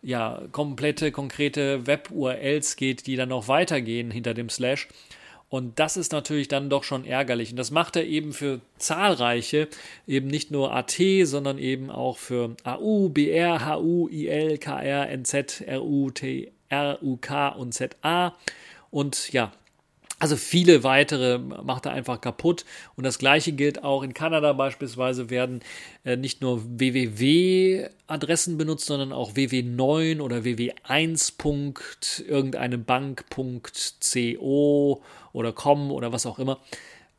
[0.04, 4.88] ja, komplette, konkrete Web-URLs geht, die dann noch weitergehen hinter dem Slash.
[5.50, 7.52] Und das ist natürlich dann doch schon ärgerlich.
[7.52, 9.68] Und das macht er eben für zahlreiche,
[10.08, 16.10] eben nicht nur AT, sondern eben auch für AU, BR, HU, IL, KR, NZ, RU,
[16.10, 18.36] T, RUK und ZA.
[18.90, 19.52] Und ja,
[20.24, 22.64] also viele weitere macht er einfach kaputt.
[22.96, 25.60] Und das gleiche gilt auch in Kanada beispielsweise werden
[26.06, 32.24] äh, nicht nur www-Adressen benutzt, sondern auch ww9 oder ww1.
[32.26, 33.34] irgendeine Bank.co
[35.34, 36.62] oder com oder was auch immer.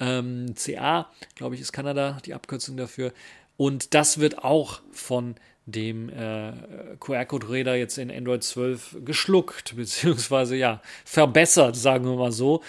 [0.00, 3.12] Ähm, CA, glaube ich, ist Kanada die Abkürzung dafür.
[3.58, 5.34] Und das wird auch von
[5.66, 6.52] dem äh,
[7.00, 12.62] QR-Code-Reader jetzt in Android 12 geschluckt, beziehungsweise ja, verbessert, sagen wir mal so.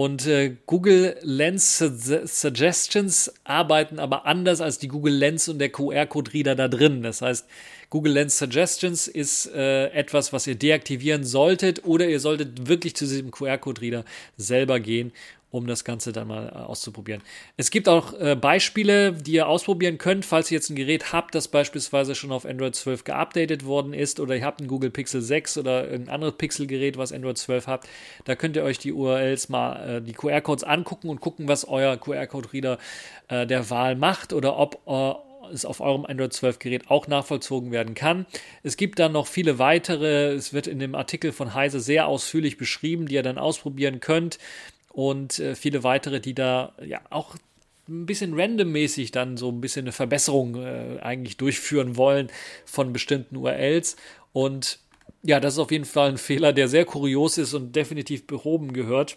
[0.00, 6.54] Und äh, Google Lens Suggestions arbeiten aber anders als die Google Lens und der QR-Code-Reader
[6.54, 7.02] da drin.
[7.02, 7.46] Das heißt,
[7.90, 13.04] Google Lens Suggestions ist äh, etwas, was ihr deaktivieren solltet oder ihr solltet wirklich zu
[13.04, 14.06] diesem QR-Code-Reader
[14.38, 15.12] selber gehen
[15.50, 17.22] um das Ganze dann mal äh, auszuprobieren.
[17.56, 21.34] Es gibt auch äh, Beispiele, die ihr ausprobieren könnt, falls ihr jetzt ein Gerät habt,
[21.34, 25.20] das beispielsweise schon auf Android 12 geupdatet worden ist oder ihr habt ein Google Pixel
[25.20, 27.88] 6 oder ein anderes Pixel-Gerät, was Android 12 habt.
[28.24, 31.96] Da könnt ihr euch die URLs mal, äh, die QR-Codes angucken und gucken, was euer
[31.96, 32.78] QR-Code-Reader
[33.28, 35.14] äh, der Wahl macht oder ob äh,
[35.52, 38.26] es auf eurem Android 12 Gerät auch nachvollzogen werden kann.
[38.62, 42.56] Es gibt dann noch viele weitere, es wird in dem Artikel von Heise sehr ausführlich
[42.56, 44.38] beschrieben, die ihr dann ausprobieren könnt
[44.92, 47.36] und äh, viele weitere, die da ja auch
[47.88, 52.28] ein bisschen randommäßig dann so ein bisschen eine Verbesserung äh, eigentlich durchführen wollen
[52.64, 53.96] von bestimmten URLs.
[54.32, 54.78] Und
[55.22, 58.72] ja, das ist auf jeden Fall ein Fehler, der sehr kurios ist und definitiv behoben
[58.72, 59.16] gehört.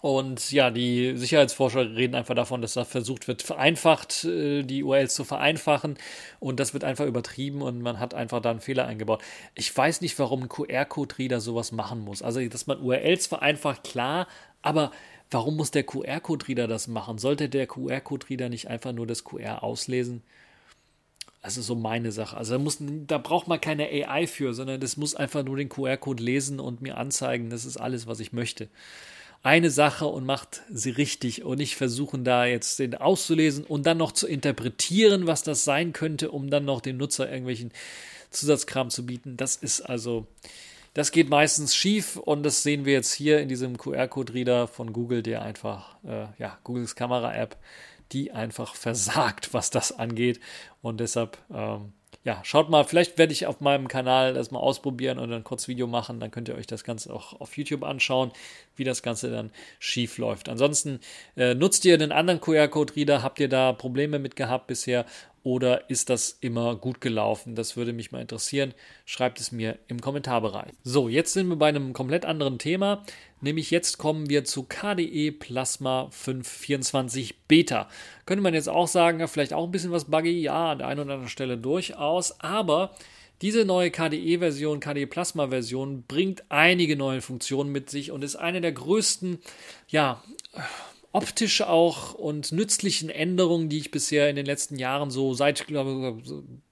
[0.00, 5.14] Und ja, die Sicherheitsforscher reden einfach davon, dass da versucht wird, vereinfacht, äh, die URLs
[5.14, 5.98] zu vereinfachen.
[6.38, 9.22] Und das wird einfach übertrieben und man hat einfach da einen Fehler eingebaut.
[9.54, 12.22] Ich weiß nicht, warum ein QR-Code-Reader sowas machen muss.
[12.22, 14.26] Also, dass man URLs vereinfacht, klar,
[14.62, 14.92] aber
[15.30, 17.18] warum muss der QR-Code-Reader das machen?
[17.18, 20.22] Sollte der QR-Code-Reader nicht einfach nur das QR auslesen?
[21.42, 22.36] Das ist so meine Sache.
[22.36, 25.70] Also da, muss, da braucht man keine AI für, sondern das muss einfach nur den
[25.70, 27.48] QR-Code lesen und mir anzeigen.
[27.48, 28.68] Das ist alles, was ich möchte.
[29.42, 33.96] eine Sache und macht sie richtig und nicht versuchen da jetzt den auszulesen und dann
[33.96, 37.72] noch zu interpretieren, was das sein könnte, um dann noch dem Nutzer irgendwelchen
[38.30, 39.38] Zusatzkram zu bieten.
[39.38, 40.26] Das ist also,
[40.94, 45.22] das geht meistens schief und das sehen wir jetzt hier in diesem QR-Code-Reader von Google,
[45.22, 47.56] der einfach, äh, ja, Googles Kamera-App,
[48.12, 50.40] die einfach versagt, was das angeht
[50.82, 55.18] und deshalb, ähm, ja, schaut mal, vielleicht werde ich auf meinem Kanal das mal ausprobieren
[55.18, 56.20] und ein kurzes Video machen.
[56.20, 58.30] Dann könnt ihr euch das Ganze auch auf YouTube anschauen,
[58.76, 60.50] wie das Ganze dann schief läuft.
[60.50, 61.00] Ansonsten
[61.36, 63.22] äh, nutzt ihr einen anderen QR-Code-Reader?
[63.22, 65.06] Habt ihr da Probleme mit gehabt bisher?
[65.42, 67.54] Oder ist das immer gut gelaufen?
[67.54, 68.74] Das würde mich mal interessieren.
[69.06, 70.72] Schreibt es mir im Kommentarbereich.
[70.84, 73.04] So, jetzt sind wir bei einem komplett anderen Thema.
[73.40, 77.88] Nämlich jetzt kommen wir zu KDE Plasma 524 Beta.
[78.26, 80.42] Könnte man jetzt auch sagen, vielleicht auch ein bisschen was buggy.
[80.42, 82.38] Ja, an der einen oder anderen Stelle durchaus.
[82.40, 82.94] Aber
[83.40, 88.72] diese neue KDE-Version, KDE Plasma-Version, bringt einige neue Funktionen mit sich und ist eine der
[88.72, 89.38] größten,
[89.88, 90.22] ja,
[91.12, 96.22] optisch auch und nützlichen Änderungen, die ich bisher in den letzten Jahren so seit, glaube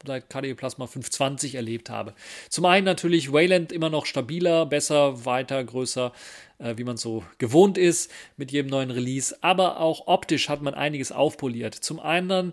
[0.06, 2.14] seit KDE Plasma 520 erlebt habe.
[2.48, 6.12] Zum einen natürlich Wayland immer noch stabiler, besser, weiter, größer,
[6.58, 10.74] äh, wie man so gewohnt ist mit jedem neuen Release, aber auch optisch hat man
[10.74, 11.74] einiges aufpoliert.
[11.74, 12.52] Zum anderen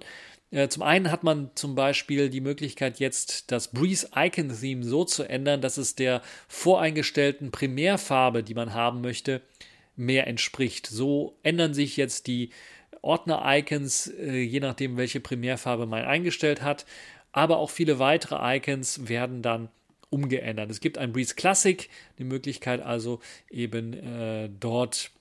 [0.52, 5.04] äh, zum einen hat man zum Beispiel die Möglichkeit, jetzt das Breeze Icon Theme so
[5.04, 9.42] zu ändern, dass es der voreingestellten Primärfarbe, die man haben möchte,
[9.96, 10.88] mehr entspricht.
[10.88, 12.50] So ändern sich jetzt die
[13.02, 16.86] Ordner-Icons, äh, je nachdem, welche Primärfarbe man eingestellt hat.
[17.32, 19.70] Aber auch viele weitere Icons werden dann
[20.10, 20.72] umgeändert.
[20.72, 25.12] Es gibt ein Breeze Classic, die Möglichkeit also eben äh, dort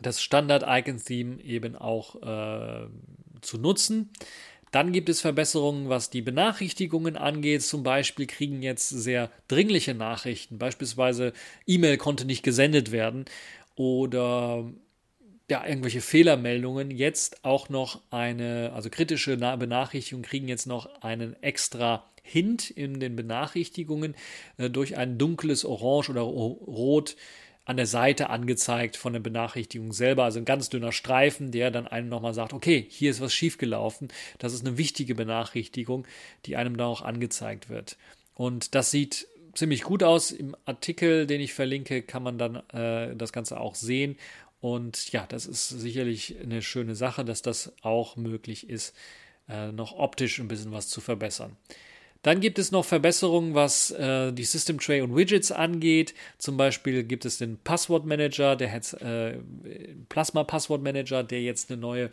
[0.00, 2.86] das Standard-Icon-Theme eben auch äh,
[3.40, 4.10] zu nutzen.
[4.72, 7.62] Dann gibt es Verbesserungen, was die Benachrichtigungen angeht.
[7.62, 10.58] Zum Beispiel kriegen jetzt sehr dringliche Nachrichten.
[10.58, 11.34] Beispielsweise
[11.66, 13.26] E-Mail konnte nicht gesendet werden
[13.74, 14.70] oder
[15.50, 22.06] ja, irgendwelche Fehlermeldungen jetzt auch noch eine, also kritische Benachrichtigungen kriegen jetzt noch einen extra
[22.22, 24.14] Hint in den Benachrichtigungen
[24.56, 27.16] äh, durch ein dunkles Orange oder Rot
[27.64, 31.86] an der Seite angezeigt von der Benachrichtigung selber, also ein ganz dünner Streifen, der dann
[31.86, 34.08] einem nochmal sagt, okay, hier ist was schiefgelaufen.
[34.38, 36.06] Das ist eine wichtige Benachrichtigung,
[36.46, 37.96] die einem da auch angezeigt wird.
[38.34, 40.30] Und das sieht ziemlich gut aus.
[40.30, 44.16] Im Artikel, den ich verlinke, kann man dann äh, das Ganze auch sehen.
[44.60, 48.94] Und ja, das ist sicherlich eine schöne Sache, dass das auch möglich ist,
[49.48, 51.56] äh, noch optisch ein bisschen was zu verbessern.
[52.22, 56.14] Dann gibt es noch Verbesserungen, was äh, die System Tray und Widgets angeht.
[56.38, 59.38] Zum Beispiel gibt es den Passwort Manager, der hat äh,
[60.08, 62.10] Plasma Passwort Manager, der jetzt eine neue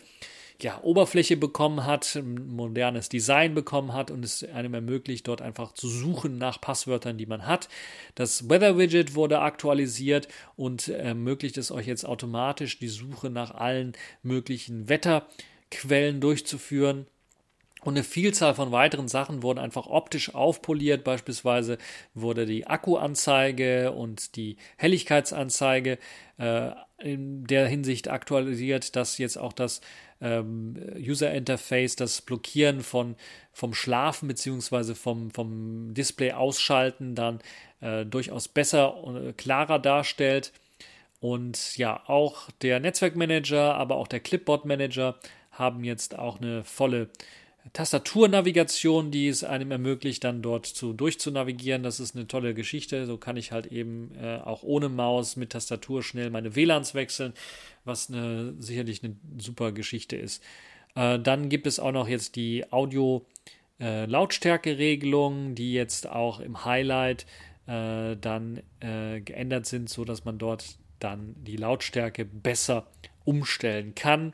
[0.61, 5.73] ja, Oberfläche bekommen hat, ein modernes Design bekommen hat und es einem ermöglicht, dort einfach
[5.73, 7.69] zu suchen nach Passwörtern, die man hat.
[8.15, 13.93] Das Weather Widget wurde aktualisiert und ermöglicht es euch jetzt automatisch, die Suche nach allen
[14.21, 17.07] möglichen Wetterquellen durchzuführen.
[17.81, 21.05] Und eine Vielzahl von weiteren Sachen wurden einfach optisch aufpoliert.
[21.05, 21.77] Beispielsweise
[22.13, 25.97] wurde die Akkuanzeige und die Helligkeitsanzeige
[26.37, 29.79] äh, in der Hinsicht aktualisiert, dass jetzt auch das
[30.21, 33.15] ähm, User Interface, das Blockieren von,
[33.53, 34.95] vom Schlafen bzw.
[34.95, 37.39] vom, vom Display ausschalten dann
[37.81, 40.51] äh, durchaus besser und äh, klarer darstellt.
[41.21, 45.19] Und ja, auch der Netzwerkmanager, aber auch der Clipboard Manager
[45.51, 47.09] haben jetzt auch eine volle
[47.73, 51.83] Tastaturnavigation, die es einem ermöglicht, dann dort zu durchzunavigieren.
[51.83, 53.05] Das ist eine tolle Geschichte.
[53.05, 57.33] So kann ich halt eben äh, auch ohne Maus mit Tastatur schnell meine WLANs wechseln,
[57.85, 60.43] was eine, sicherlich eine super Geschichte ist.
[60.95, 63.25] Äh, dann gibt es auch noch jetzt die Audio-
[63.79, 67.25] äh, Lautstärke-Regelungen, die jetzt auch im Highlight
[67.65, 72.87] äh, dann äh, geändert sind, sodass man dort dann die Lautstärke besser
[73.23, 74.33] umstellen kann.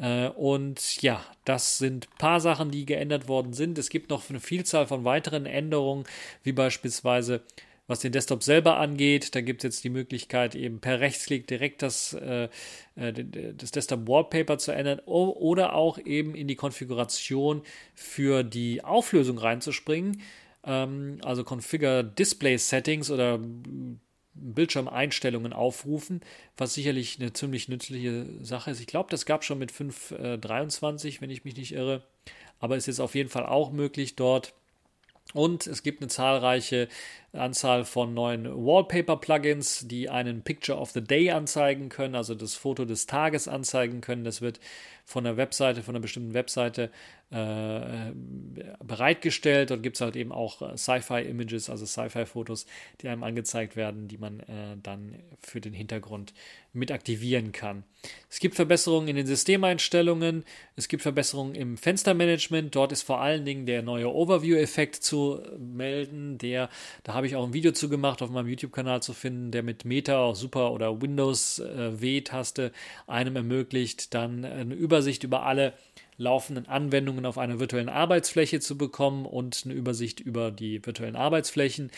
[0.00, 3.78] Äh, und ja, das sind ein paar Sachen, die geändert worden sind.
[3.78, 6.04] Es gibt noch eine Vielzahl von weiteren Änderungen,
[6.42, 7.42] wie beispielsweise
[7.88, 11.82] was den Desktop selber angeht, da gibt es jetzt die Möglichkeit, eben per Rechtsklick direkt
[11.82, 12.48] das, äh,
[12.96, 17.62] äh das Desktop Wallpaper zu ändern oder auch eben in die Konfiguration
[17.94, 20.20] für die Auflösung reinzuspringen.
[20.64, 23.40] Ähm, also Configure Display Settings oder
[24.40, 26.20] Bildschirmeinstellungen aufrufen,
[26.56, 28.80] was sicherlich eine ziemlich nützliche Sache ist.
[28.80, 32.02] Ich glaube, das gab schon mit 5.23, äh, wenn ich mich nicht irre,
[32.60, 34.54] aber ist jetzt auf jeden Fall auch möglich dort.
[35.34, 36.88] Und es gibt eine zahlreiche
[37.32, 42.84] Anzahl von neuen Wallpaper-Plugins, die einen Picture of the Day anzeigen können, also das Foto
[42.84, 44.24] des Tages anzeigen können.
[44.24, 44.60] Das wird
[45.08, 46.90] von der Webseite, von einer bestimmten Webseite
[47.30, 48.12] äh,
[48.84, 49.70] bereitgestellt.
[49.70, 52.66] Dort gibt es halt eben auch äh, Sci-Fi-Images, also Sci-Fi-Fotos,
[53.00, 56.34] die einem angezeigt werden, die man äh, dann für den Hintergrund
[56.74, 57.84] mit aktivieren kann.
[58.30, 60.44] Es gibt Verbesserungen in den Systemeinstellungen,
[60.76, 62.74] es gibt Verbesserungen im Fenstermanagement.
[62.74, 66.38] Dort ist vor allen Dingen der neue Overview-Effekt zu melden.
[66.38, 66.68] Der,
[67.02, 69.84] da habe ich auch ein Video zu gemacht, auf meinem YouTube-Kanal zu finden, der mit
[69.84, 72.72] Meta, Super oder Windows äh, W-Taste
[73.06, 75.72] einem ermöglicht, dann eine Übersicht über alle
[76.18, 81.90] laufenden Anwendungen auf einer virtuellen Arbeitsfläche zu bekommen und eine Übersicht über die virtuellen Arbeitsflächen.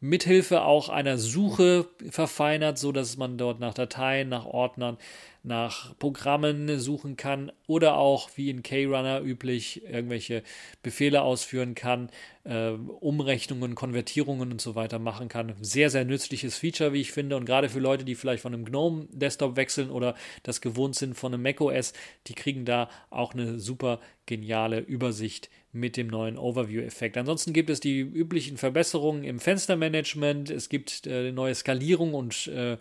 [0.00, 4.96] Mithilfe auch einer Suche verfeinert, so dass man dort nach Dateien, nach Ordnern,
[5.42, 10.42] nach Programmen suchen kann oder auch wie in K-Runner üblich irgendwelche
[10.82, 12.10] Befehle ausführen kann,
[12.44, 15.54] äh, Umrechnungen, Konvertierungen und so weiter machen kann.
[15.60, 17.36] Sehr, sehr nützliches Feature, wie ich finde.
[17.36, 21.14] Und gerade für Leute, die vielleicht von einem GNOME Desktop wechseln oder das gewohnt sind
[21.14, 21.92] von einem macOS,
[22.26, 27.16] die kriegen da auch eine super geniale Übersicht mit dem neuen Overview-Effekt.
[27.16, 30.50] Ansonsten gibt es die üblichen Verbesserungen im Fenstermanagement.
[30.50, 32.78] Es gibt äh, neue Skalierung und äh,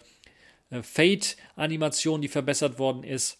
[0.69, 3.39] äh, Fade-Animation, die verbessert worden ist.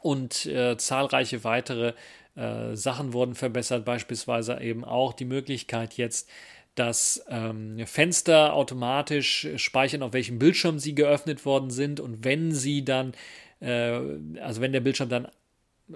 [0.00, 1.94] Und äh, zahlreiche weitere
[2.36, 6.28] äh, Sachen wurden verbessert, beispielsweise eben auch die Möglichkeit jetzt,
[6.74, 12.84] dass ähm, Fenster automatisch speichern, auf welchem Bildschirm sie geöffnet worden sind und wenn sie
[12.84, 13.12] dann,
[13.60, 14.00] äh,
[14.40, 15.28] also wenn der Bildschirm dann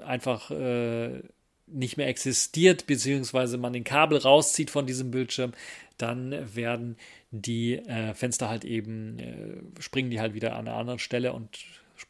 [0.05, 1.21] einfach äh,
[1.67, 5.53] nicht mehr existiert, beziehungsweise man den Kabel rauszieht von diesem Bildschirm,
[5.97, 6.97] dann werden
[7.31, 11.59] die äh, Fenster halt eben, äh, springen die halt wieder an einer anderen Stelle und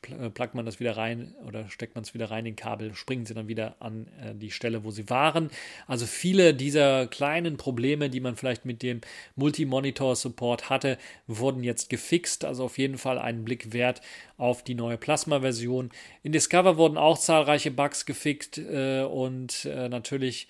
[0.07, 3.27] äh, pluggt man das wieder rein oder steckt man es wieder rein, den Kabel, springen
[3.27, 5.51] sie dann wieder an äh, die Stelle, wo sie waren.
[5.87, 9.01] Also viele dieser kleinen Probleme, die man vielleicht mit dem
[9.37, 12.45] Multi-Monitor-Support hatte, wurden jetzt gefixt.
[12.45, 14.01] Also auf jeden Fall einen Blick wert
[14.37, 15.91] auf die neue Plasma-Version.
[16.23, 20.49] In Discover wurden auch zahlreiche Bugs gefixt äh, und äh, natürlich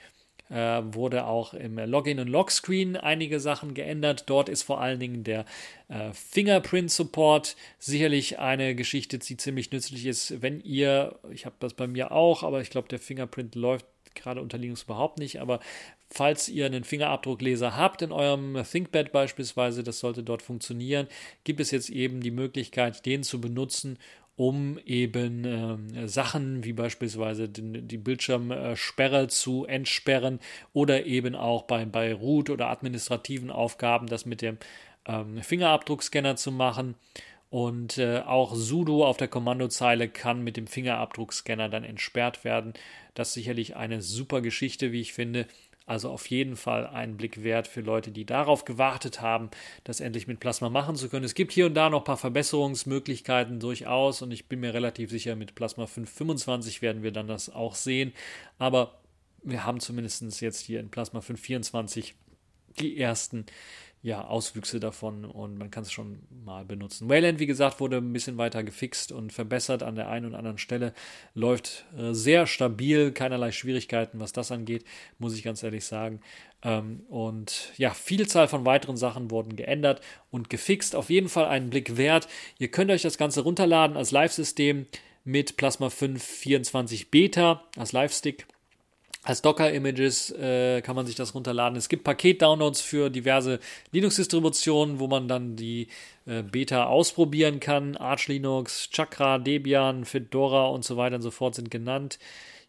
[0.50, 4.24] äh, wurde auch im Login- und Lockscreen einige Sachen geändert.
[4.26, 5.44] Dort ist vor allen Dingen der
[5.88, 11.86] äh, Fingerprint-Support sicherlich eine Geschichte, die ziemlich nützlich ist, wenn ihr, ich habe das bei
[11.86, 15.60] mir auch, aber ich glaube, der Fingerprint läuft gerade unter Linux überhaupt nicht, aber
[16.10, 21.06] falls ihr einen Fingerabdruckleser habt in eurem ThinkPad beispielsweise, das sollte dort funktionieren,
[21.44, 23.98] gibt es jetzt eben die Möglichkeit, den zu benutzen,
[24.38, 25.44] um eben
[25.96, 30.38] äh, Sachen wie beispielsweise den, die Bildschirmsperre zu entsperren
[30.72, 34.58] oder eben auch bei, bei Root oder administrativen Aufgaben das mit dem
[35.06, 36.94] ähm, Fingerabdruckscanner zu machen.
[37.50, 42.74] Und äh, auch sudo auf der Kommandozeile kann mit dem Fingerabdruckscanner dann entsperrt werden.
[43.14, 45.46] Das ist sicherlich eine super Geschichte, wie ich finde.
[45.88, 49.48] Also auf jeden Fall einen Blick wert für Leute, die darauf gewartet haben,
[49.84, 51.24] das endlich mit Plasma machen zu können.
[51.24, 55.08] Es gibt hier und da noch ein paar Verbesserungsmöglichkeiten durchaus und ich bin mir relativ
[55.08, 58.12] sicher, mit Plasma 525 werden wir dann das auch sehen.
[58.58, 59.00] Aber
[59.42, 62.14] wir haben zumindest jetzt hier in Plasma 524
[62.78, 63.46] die ersten
[64.00, 67.08] ja, Auswüchse davon und man kann es schon mal benutzen.
[67.08, 70.58] Wayland, wie gesagt, wurde ein bisschen weiter gefixt und verbessert an der einen und anderen
[70.58, 70.94] Stelle.
[71.34, 74.84] Läuft äh, sehr stabil, keinerlei Schwierigkeiten, was das angeht,
[75.18, 76.20] muss ich ganz ehrlich sagen.
[76.62, 80.94] Ähm, und ja, Vielzahl von weiteren Sachen wurden geändert und gefixt.
[80.94, 82.28] Auf jeden Fall einen Blick wert.
[82.58, 84.86] Ihr könnt euch das Ganze runterladen als Live-System
[85.24, 88.46] mit Plasma 5 24 Beta, als Live-Stick
[89.28, 91.76] als Docker-Images äh, kann man sich das runterladen.
[91.76, 93.60] Es gibt Paket-Downloads für diverse
[93.92, 95.88] Linux-Distributionen, wo man dann die
[96.24, 97.94] äh, Beta ausprobieren kann.
[97.98, 102.18] Arch Linux, Chakra, Debian, Fedora und so weiter und so fort sind genannt.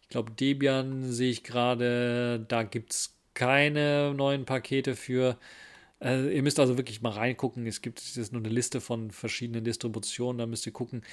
[0.02, 5.38] Ich glaube, Debian sehe ich gerade, da gibt es keine neuen Pakete für.
[6.02, 7.66] Äh, ihr müsst also wirklich mal reingucken.
[7.66, 10.36] Es gibt jetzt nur eine Liste von verschiedenen Distributionen.
[10.36, 11.04] Da müsst ihr gucken,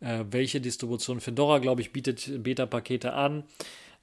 [0.00, 1.20] äh, welche Distribution.
[1.20, 3.44] Fedora, glaube ich, bietet Beta-Pakete an.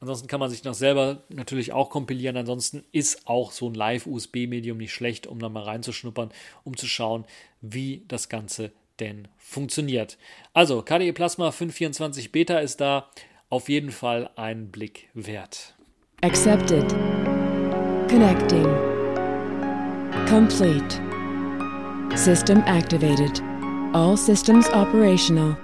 [0.02, 2.36] Ansonsten kann man sich noch selber natürlich auch kompilieren.
[2.36, 6.32] Ansonsten ist auch so ein Live-USB-Medium nicht schlecht, um da mal reinzuschnuppern,
[6.64, 7.24] um zu schauen,
[7.62, 10.18] wie das Ganze denn funktioniert.
[10.54, 13.12] Also, KDE Plasma 524 Beta ist da
[13.50, 15.76] auf jeden Fall ein Blick wert.
[16.24, 16.90] Accepted.
[18.10, 18.66] Connecting.
[20.28, 21.00] Complete.
[22.16, 23.42] System activated.
[23.94, 25.56] All systems operational.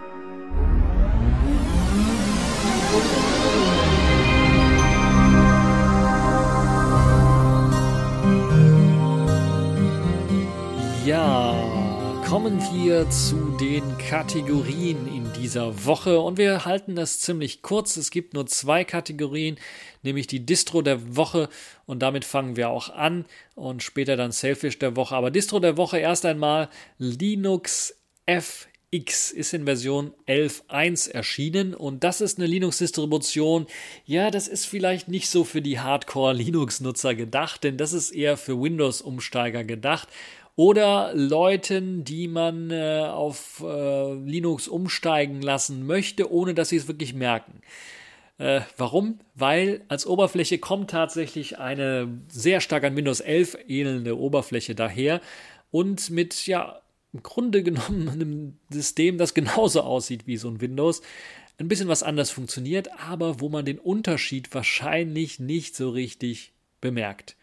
[12.28, 17.96] Kommen wir zu den Kategorien in dieser Woche und wir halten das ziemlich kurz.
[17.96, 19.58] Es gibt nur zwei Kategorien,
[20.04, 21.48] nämlich die Distro der Woche
[21.86, 25.16] und damit fangen wir auch an und später dann Selfish der Woche.
[25.16, 27.96] Aber Distro der Woche erst einmal Linux
[28.26, 33.68] FX ist in Version 11.1 erschienen und das ist eine Linux-Distribution.
[34.06, 38.62] Ja, das ist vielleicht nicht so für die Hardcore-Linux-Nutzer gedacht, denn das ist eher für
[38.62, 40.10] Windows-Umsteiger gedacht
[40.58, 46.88] oder Leuten, die man äh, auf äh, Linux umsteigen lassen möchte, ohne dass sie es
[46.88, 47.62] wirklich merken.
[48.40, 49.20] Äh, warum?
[49.36, 55.22] Weil als Oberfläche kommt tatsächlich eine sehr stark an Windows 11 ähnelnde Oberfläche daher
[55.70, 56.82] und mit ja
[57.14, 61.04] im Grunde genommen einem System, das genauso aussieht wie so ein Windows,
[61.60, 67.36] ein bisschen was anders funktioniert, aber wo man den Unterschied wahrscheinlich nicht so richtig bemerkt.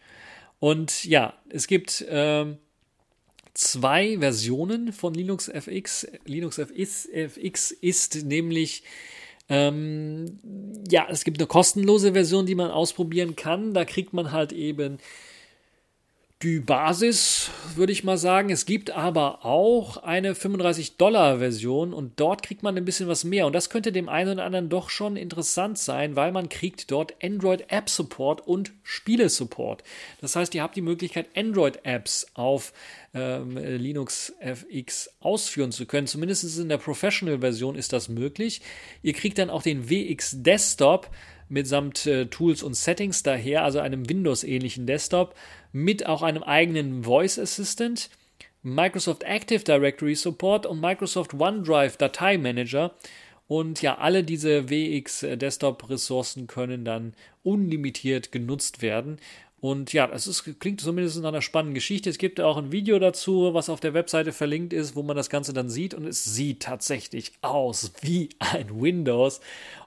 [0.59, 2.57] Und ja, es gibt ähm,
[3.55, 6.07] zwei Versionen von Linux FX.
[6.25, 8.83] Linux FX, ist nämlich
[9.49, 10.39] ähm,
[10.89, 13.73] ja, es gibt eine kostenlose Version, die man ausprobieren kann.
[13.73, 14.99] Da kriegt man halt eben
[16.43, 18.49] die Basis, würde ich mal sagen.
[18.49, 23.47] Es gibt aber auch eine 35-Dollar-Version und dort kriegt man ein bisschen was mehr.
[23.47, 27.15] Und das könnte dem einen oder anderen doch schon interessant sein, weil man kriegt dort
[27.23, 29.83] Android App Support und Spiele Support.
[30.19, 32.73] Das heißt, ihr habt die Möglichkeit, Android-Apps auf
[33.13, 36.05] ähm, Linux FX ausführen zu können.
[36.05, 38.61] Zumindest in der Professional-Version ist das möglich.
[39.01, 41.09] Ihr kriegt dann auch den WX Desktop
[41.49, 45.35] mitsamt äh, Tools und Settings daher, also einem Windows-ähnlichen Desktop,
[45.71, 48.09] mit auch einem eigenen Voice Assistant,
[48.63, 52.95] Microsoft Active Directory Support und Microsoft OneDrive Dateimanager.
[53.47, 59.19] Und ja, alle diese WX äh, Desktop Ressourcen können dann unlimitiert genutzt werden.
[59.61, 62.09] Und ja, ist, klingt zumindest nach einer spannenden Geschichte.
[62.09, 65.29] Es gibt auch ein Video dazu, was auf der Webseite verlinkt ist, wo man das
[65.29, 65.93] Ganze dann sieht.
[65.93, 69.41] Und es sieht tatsächlich aus wie ein Windows.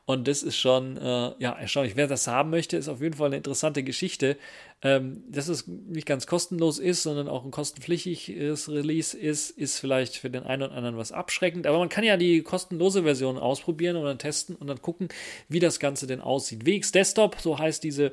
[0.09, 1.95] Und das ist schon äh, ja, erstaunlich.
[1.95, 4.39] Wer das haben möchte, ist auf jeden Fall eine interessante Geschichte.
[4.81, 10.17] Ähm, dass es nicht ganz kostenlos ist, sondern auch ein kostenpflichtiges Release ist, ist vielleicht
[10.17, 11.67] für den einen oder anderen was abschreckend.
[11.67, 15.09] Aber man kann ja die kostenlose Version ausprobieren und dann testen und dann gucken,
[15.51, 16.65] wie das Ganze denn aussieht.
[16.65, 18.13] WX Desktop, so heißt diese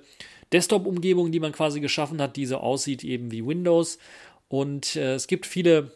[0.52, 4.00] Desktop-Umgebung, die man quasi geschaffen hat, die so aussieht eben wie Windows.
[4.50, 5.92] Und äh, es gibt viele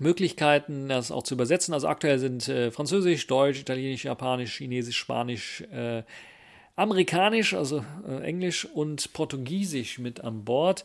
[0.00, 1.74] Möglichkeiten, das auch zu übersetzen.
[1.74, 6.02] Also aktuell sind äh, Französisch, Deutsch, Italienisch, Japanisch, Chinesisch, Spanisch, äh,
[6.74, 10.84] Amerikanisch, also äh, Englisch und Portugiesisch mit an Bord.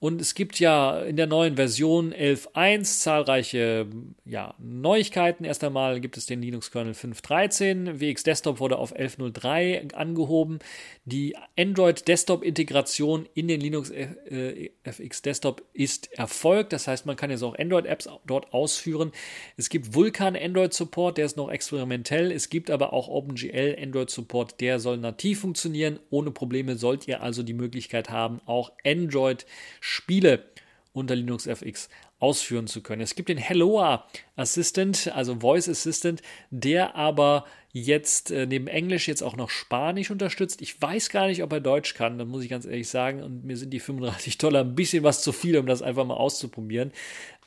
[0.00, 3.86] Und es gibt ja in der neuen Version 11.1 zahlreiche
[4.24, 5.44] ja, Neuigkeiten.
[5.44, 8.00] Erst einmal gibt es den Linux-Kernel 5.13.
[8.00, 10.60] WX Desktop wurde auf 11.03 angehoben.
[11.04, 16.72] Die Android-Desktop-Integration in den Linux äh, FX Desktop ist erfolgt.
[16.72, 19.12] Das heißt, man kann jetzt auch Android-Apps dort ausführen.
[19.58, 22.32] Es gibt Vulkan Android-Support, der ist noch experimentell.
[22.32, 25.98] Es gibt aber auch OpenGL Android-Support, der soll nativ funktionieren.
[26.08, 29.44] Ohne Probleme sollt ihr also die Möglichkeit haben, auch Android
[29.90, 30.44] Spiele
[30.92, 31.88] unter Linux FX
[32.20, 33.02] ausführen zu können.
[33.02, 39.22] Es gibt den Helloa Assistant, also Voice Assistant, der aber jetzt äh, neben Englisch jetzt
[39.22, 40.62] auch noch Spanisch unterstützt.
[40.62, 43.22] Ich weiß gar nicht, ob er Deutsch kann, da muss ich ganz ehrlich sagen.
[43.22, 46.14] Und mir sind die 35 Dollar ein bisschen was zu viel, um das einfach mal
[46.14, 46.92] auszuprobieren.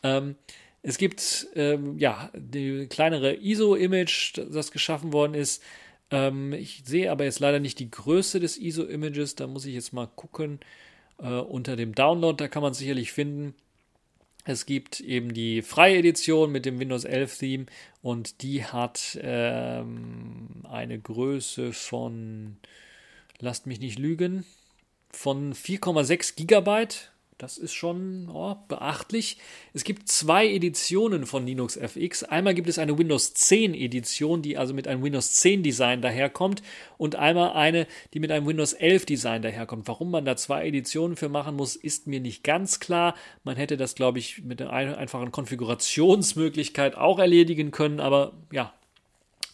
[0.01, 0.35] Ähm,
[0.81, 5.63] es gibt ähm, ja die kleinere ISO-Image, das geschaffen worden ist.
[6.11, 9.35] Ähm, ich sehe aber jetzt leider nicht die Größe des ISO-Images.
[9.35, 10.59] Da muss ich jetzt mal gucken
[11.19, 13.55] äh, unter dem Download, da kann man sicherlich finden.
[14.45, 17.65] Es gibt eben die freie Edition mit dem Windows 11 Theme
[18.01, 22.57] und die hat ähm, eine Größe von,
[23.39, 24.45] lasst mich nicht lügen,
[25.11, 27.12] von 4,6 Gigabyte
[27.43, 29.37] das ist schon oh, beachtlich.
[29.73, 32.23] Es gibt zwei Editionen von Linux FX.
[32.23, 36.63] Einmal gibt es eine Windows 10 Edition, die also mit einem Windows 10 Design daherkommt
[36.97, 39.89] und einmal eine, die mit einem Windows 11 Design daherkommt.
[39.89, 43.13] Warum man da zwei Editionen für machen muss, ist mir nicht ganz klar.
[43.43, 48.73] Man hätte das, glaube ich, mit einer einfachen Konfigurationsmöglichkeit auch erledigen können, aber ja,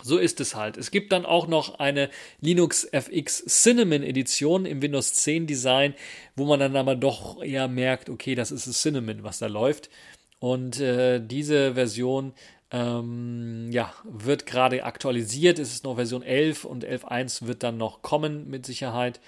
[0.02, 0.78] so ist es halt.
[0.78, 5.93] Es gibt dann auch noch eine Linux FX Cinnamon Edition im Windows 10 Design,
[6.36, 9.89] wo man dann aber doch eher merkt, okay, das ist das Cinnamon, was da läuft.
[10.39, 12.34] Und äh, diese Version
[12.72, 15.60] ähm, ja, wird gerade aktualisiert.
[15.60, 19.20] Es ist noch Version 11 und 11.1 wird dann noch kommen mit Sicherheit.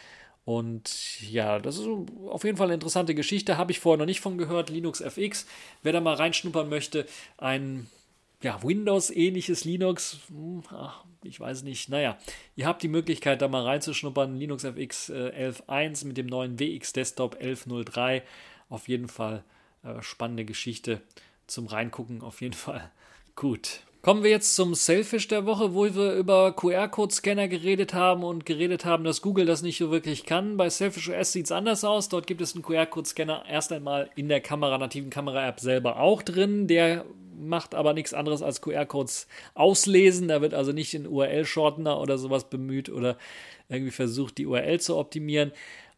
[0.46, 1.88] Und ja, das ist
[2.30, 3.58] auf jeden Fall eine interessante Geschichte.
[3.58, 4.70] Habe ich vorher noch nicht von gehört.
[4.70, 5.46] Linux FX.
[5.84, 7.06] Wer da mal reinschnuppern möchte,
[7.38, 7.88] ein
[8.42, 12.18] ja, Windows-ähnliches Linux, hm, ach, ich weiß nicht, naja,
[12.56, 14.36] ihr habt die Möglichkeit, da mal reinzuschnuppern.
[14.36, 18.24] Linux FX äh, 11.1 mit dem neuen WX Desktop 11.03.
[18.70, 19.44] Auf jeden Fall
[19.84, 21.02] äh, spannende Geschichte
[21.48, 22.92] zum Reingucken auf jeden Fall
[23.36, 23.82] gut.
[24.02, 28.84] Kommen wir jetzt zum Selfish der Woche, wo wir über QR-Code-Scanner geredet haben und geredet
[28.84, 30.58] haben, dass Google das nicht so wirklich kann.
[30.58, 32.10] Bei Selfish OS sieht es anders aus.
[32.10, 36.66] Dort gibt es einen QR-Code-Scanner erst einmal in der Kamera, nativen Kamera-App selber auch drin.
[36.66, 37.06] Der
[37.40, 40.28] macht aber nichts anderes als QR-Codes auslesen.
[40.28, 43.18] Da wird also nicht ein URL-Shortener oder sowas bemüht oder
[43.70, 45.52] irgendwie versucht, die URL zu optimieren.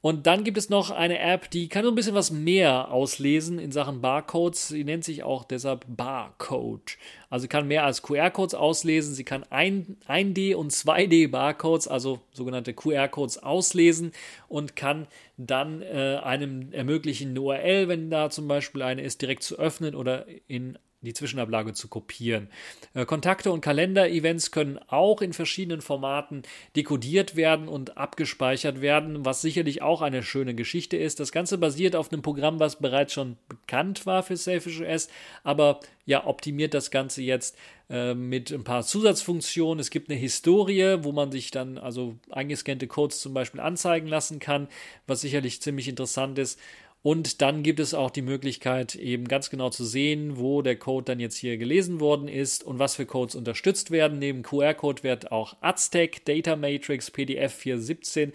[0.05, 3.57] Und dann gibt es noch eine App, die kann so ein bisschen was mehr auslesen
[3.57, 4.67] in Sachen Barcodes.
[4.67, 6.97] Sie nennt sich auch deshalb Barcode.
[7.29, 9.15] Also kann mehr als QR-Codes auslesen.
[9.15, 14.11] Sie kann 1D und 2D Barcodes, also sogenannte QR-Codes auslesen
[14.49, 15.07] und kann
[15.37, 19.95] dann äh, einem ermöglichen, eine URL, wenn da zum Beispiel eine ist, direkt zu öffnen
[19.95, 22.49] oder in die Zwischenablage zu kopieren.
[22.93, 26.43] Äh, Kontakte und Kalender-Events können auch in verschiedenen Formaten
[26.75, 31.19] dekodiert werden und abgespeichert werden, was sicherlich auch eine schöne Geschichte ist.
[31.19, 35.09] Das Ganze basiert auf einem Programm, was bereits schon bekannt war für Selfish OS,
[35.43, 37.57] aber ja, optimiert das Ganze jetzt
[37.89, 39.79] äh, mit ein paar Zusatzfunktionen.
[39.79, 44.39] Es gibt eine Historie, wo man sich dann also eingescannte Codes zum Beispiel anzeigen lassen
[44.39, 44.67] kann,
[45.07, 46.59] was sicherlich ziemlich interessant ist.
[47.03, 51.03] Und dann gibt es auch die Möglichkeit, eben ganz genau zu sehen, wo der Code
[51.03, 54.19] dann jetzt hier gelesen worden ist und was für Codes unterstützt werden.
[54.19, 58.31] Neben QR-Code wird auch Aztec, Data Matrix, PDF 417,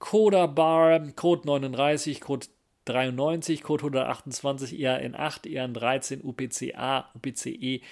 [0.00, 2.48] CodaBar, Code 39, Code
[2.86, 7.82] 93, Code 128, ERN8, ERN13, UPCA, UPCE,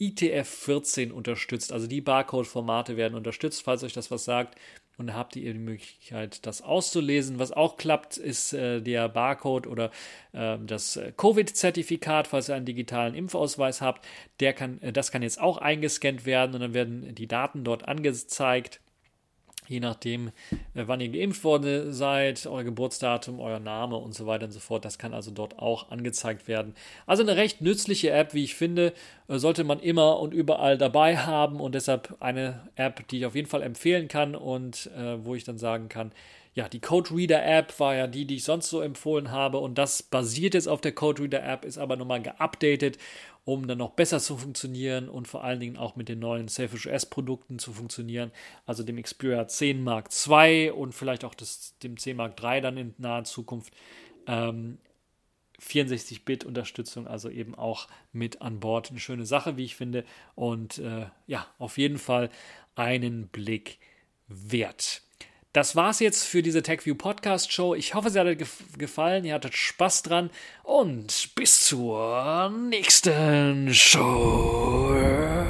[0.00, 1.72] ITF14 unterstützt.
[1.72, 4.58] Also die Barcode-Formate werden unterstützt, falls euch das was sagt
[4.96, 7.38] und habt ihr die Möglichkeit, das auszulesen.
[7.38, 9.90] Was auch klappt, ist äh, der Barcode oder
[10.32, 14.06] äh, das Covid-Zertifikat, falls ihr einen digitalen Impfausweis habt.
[14.40, 17.88] Der kann, äh, das kann jetzt auch eingescannt werden und dann werden die Daten dort
[17.88, 18.80] angezeigt
[19.68, 20.28] je nachdem,
[20.74, 24.60] äh, wann ihr geimpft worden seid, euer Geburtsdatum, euer Name und so weiter und so
[24.60, 24.84] fort.
[24.84, 26.74] Das kann also dort auch angezeigt werden.
[27.06, 28.92] Also eine recht nützliche App, wie ich finde,
[29.28, 33.34] äh, sollte man immer und überall dabei haben und deshalb eine App, die ich auf
[33.34, 36.12] jeden Fall empfehlen kann und äh, wo ich dann sagen kann,
[36.54, 39.76] ja, die Code Reader App war ja die, die ich sonst so empfohlen habe und
[39.76, 42.98] das basiert jetzt auf der Code Reader App, ist aber nochmal geupdatet
[43.44, 46.86] um dann noch besser zu funktionieren und vor allen Dingen auch mit den neuen Selfish
[46.86, 48.32] OS Produkten zu funktionieren,
[48.64, 52.78] also dem Xperia 10 Mark II und vielleicht auch das, dem 10 Mark III dann
[52.78, 53.74] in naher Zukunft.
[54.26, 54.78] Ähm,
[55.60, 58.90] 64-Bit-Unterstützung, also eben auch mit an Bord.
[58.90, 60.04] Eine schöne Sache, wie ich finde.
[60.34, 62.28] Und äh, ja, auf jeden Fall
[62.74, 63.78] einen Blick
[64.26, 65.02] wert.
[65.54, 67.76] Das war's jetzt für diese TechView Podcast Show.
[67.76, 68.38] Ich hoffe, sie hat euch
[68.76, 70.30] gefallen, ihr hattet Spaß dran
[70.64, 75.43] und bis zur nächsten Show.